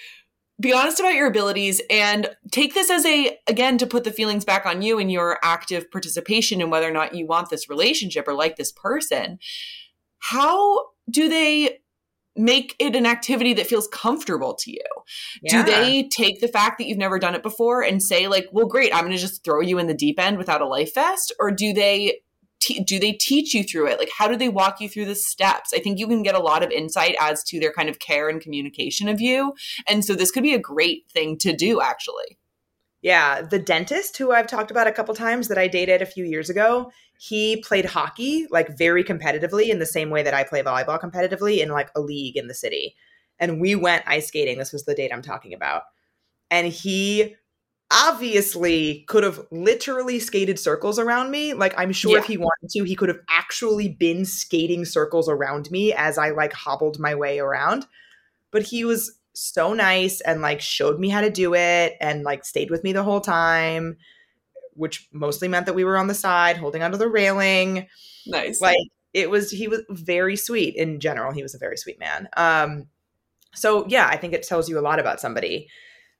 [0.61, 4.45] be honest about your abilities and take this as a again to put the feelings
[4.45, 8.27] back on you and your active participation in whether or not you want this relationship
[8.27, 9.39] or like this person
[10.19, 11.79] how do they
[12.39, 14.85] make it an activity that feels comfortable to you
[15.43, 15.65] Yeah.
[15.65, 18.67] do they take the fact that you've never done it before and say like well
[18.67, 21.35] great i'm going to just throw you in the deep end without a life vest
[21.39, 22.21] or do they
[22.85, 25.73] do they teach you through it like how do they walk you through the steps
[25.75, 28.29] i think you can get a lot of insight as to their kind of care
[28.29, 29.53] and communication of you
[29.87, 32.39] and so this could be a great thing to do actually
[33.03, 36.25] Yeah, the dentist who I've talked about a couple times that I dated a few
[36.25, 40.63] years ago, he played hockey like very competitively in the same way that I play
[40.63, 42.97] volleyball competitively in like a league in the city.
[43.39, 44.59] And we went ice skating.
[44.59, 45.83] This was the date I'm talking about.
[46.51, 47.37] And he
[47.91, 51.55] obviously could have literally skated circles around me.
[51.55, 55.71] Like I'm sure if he wanted to, he could have actually been skating circles around
[55.71, 57.87] me as I like hobbled my way around.
[58.51, 62.45] But he was so nice and like showed me how to do it and like
[62.45, 63.97] stayed with me the whole time,
[64.73, 67.87] which mostly meant that we were on the side holding onto the railing.
[68.27, 68.77] nice Like
[69.15, 71.33] it was he was very sweet in general.
[71.33, 72.29] He was a very sweet man.
[72.37, 72.89] Um
[73.55, 75.69] so yeah, I think it tells you a lot about somebody.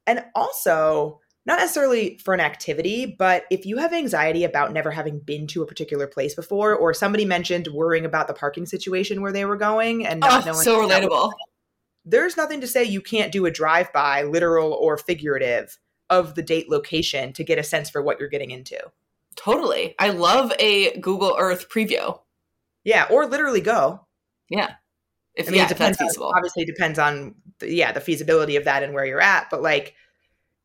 [0.07, 5.21] And also not necessarily for an activity, but if you have anxiety about never having
[5.21, 9.33] been to a particular place before, or somebody mentioned worrying about the parking situation where
[9.33, 11.33] they were going and not oh, knowing so if that was relatable
[12.09, 15.77] there's nothing to say you can't do a drive by, literal or figurative,
[16.09, 18.79] of the date location to get a sense for what you're getting into.
[19.35, 22.19] totally i love a google earth preview
[22.85, 24.07] Yeah, or literally go.
[24.49, 24.75] yeah
[25.35, 26.01] if, I mean, yeah, it if that's depends.
[26.01, 29.21] On, feasible obviously, it depends on the, yeah the feasibility of that and where you're
[29.21, 29.49] at.
[29.51, 29.95] But like,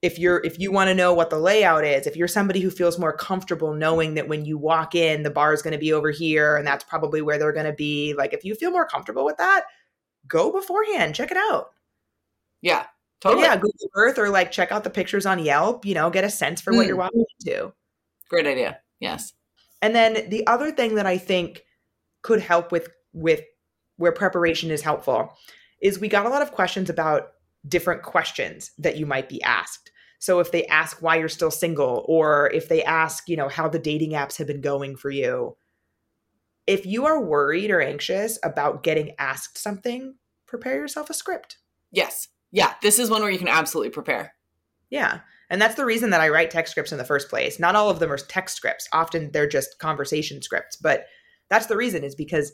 [0.01, 2.69] if you're if you want to know what the layout is, if you're somebody who
[2.71, 5.93] feels more comfortable knowing that when you walk in, the bar is going to be
[5.93, 8.13] over here and that's probably where they're going to be.
[8.17, 9.65] Like, if you feel more comfortable with that,
[10.27, 11.71] go beforehand, check it out.
[12.61, 12.85] yeah
[13.21, 15.85] totally Yeah, Google Earth or like check out the pictures on Yelp.
[15.85, 16.87] You know, get a sense for what Mm.
[16.87, 17.71] you're walking into.
[18.29, 19.33] great idea yes
[19.83, 21.63] And then the other thing that I think
[22.23, 23.41] could help with with
[23.97, 25.37] where preparation is helpful
[25.81, 27.33] is we got a lot of questions about
[27.67, 29.91] different questions that you might be asked.
[30.19, 33.67] So if they ask why you're still single or if they ask, you know, how
[33.67, 35.57] the dating apps have been going for you,
[36.67, 40.15] if you are worried or anxious about getting asked something,
[40.45, 41.57] prepare yourself a script.
[41.91, 44.33] yes yeah this is one where you can absolutely prepare
[44.89, 45.21] Yeah.
[45.49, 47.59] And that's the reason that I write text scripts in the first place.
[47.59, 48.89] Not all of them are text scripts.
[48.91, 50.75] Often they're just conversation scripts.
[50.75, 51.05] But
[51.49, 52.51] that's the reason is because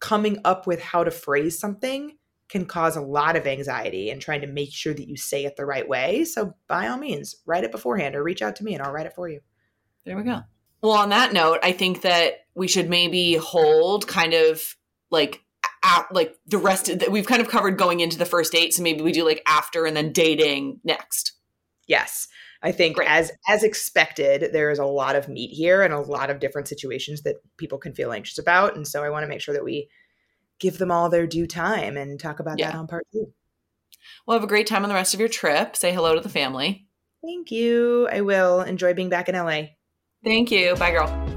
[0.00, 2.17] coming up with how to phrase something
[2.48, 5.56] can cause a lot of anxiety and trying to make sure that you say it
[5.56, 6.24] the right way.
[6.24, 9.06] So by all means, write it beforehand or reach out to me and I'll write
[9.06, 9.40] it for you.
[10.04, 10.40] There we go.
[10.80, 14.62] Well, on that note, I think that we should maybe hold kind of
[15.10, 15.42] like
[15.82, 18.72] at, like the rest that we've kind of covered going into the first date.
[18.72, 21.32] So maybe we do like after and then dating next.
[21.86, 22.28] Yes.
[22.62, 23.08] I think Great.
[23.08, 26.66] as as expected, there is a lot of meat here and a lot of different
[26.66, 28.74] situations that people can feel anxious about.
[28.74, 29.88] And so I want to make sure that we
[30.58, 32.70] give them all their due time and talk about Yeah.
[32.72, 33.32] that on part two.
[34.26, 35.76] Well, have a great time on the rest of your trip.
[35.76, 36.86] Say hello to the family.
[37.22, 38.08] Thank you.
[38.10, 39.70] I will enjoy being back in LA.
[40.24, 40.74] Thank you.
[40.76, 41.27] Bye, girl.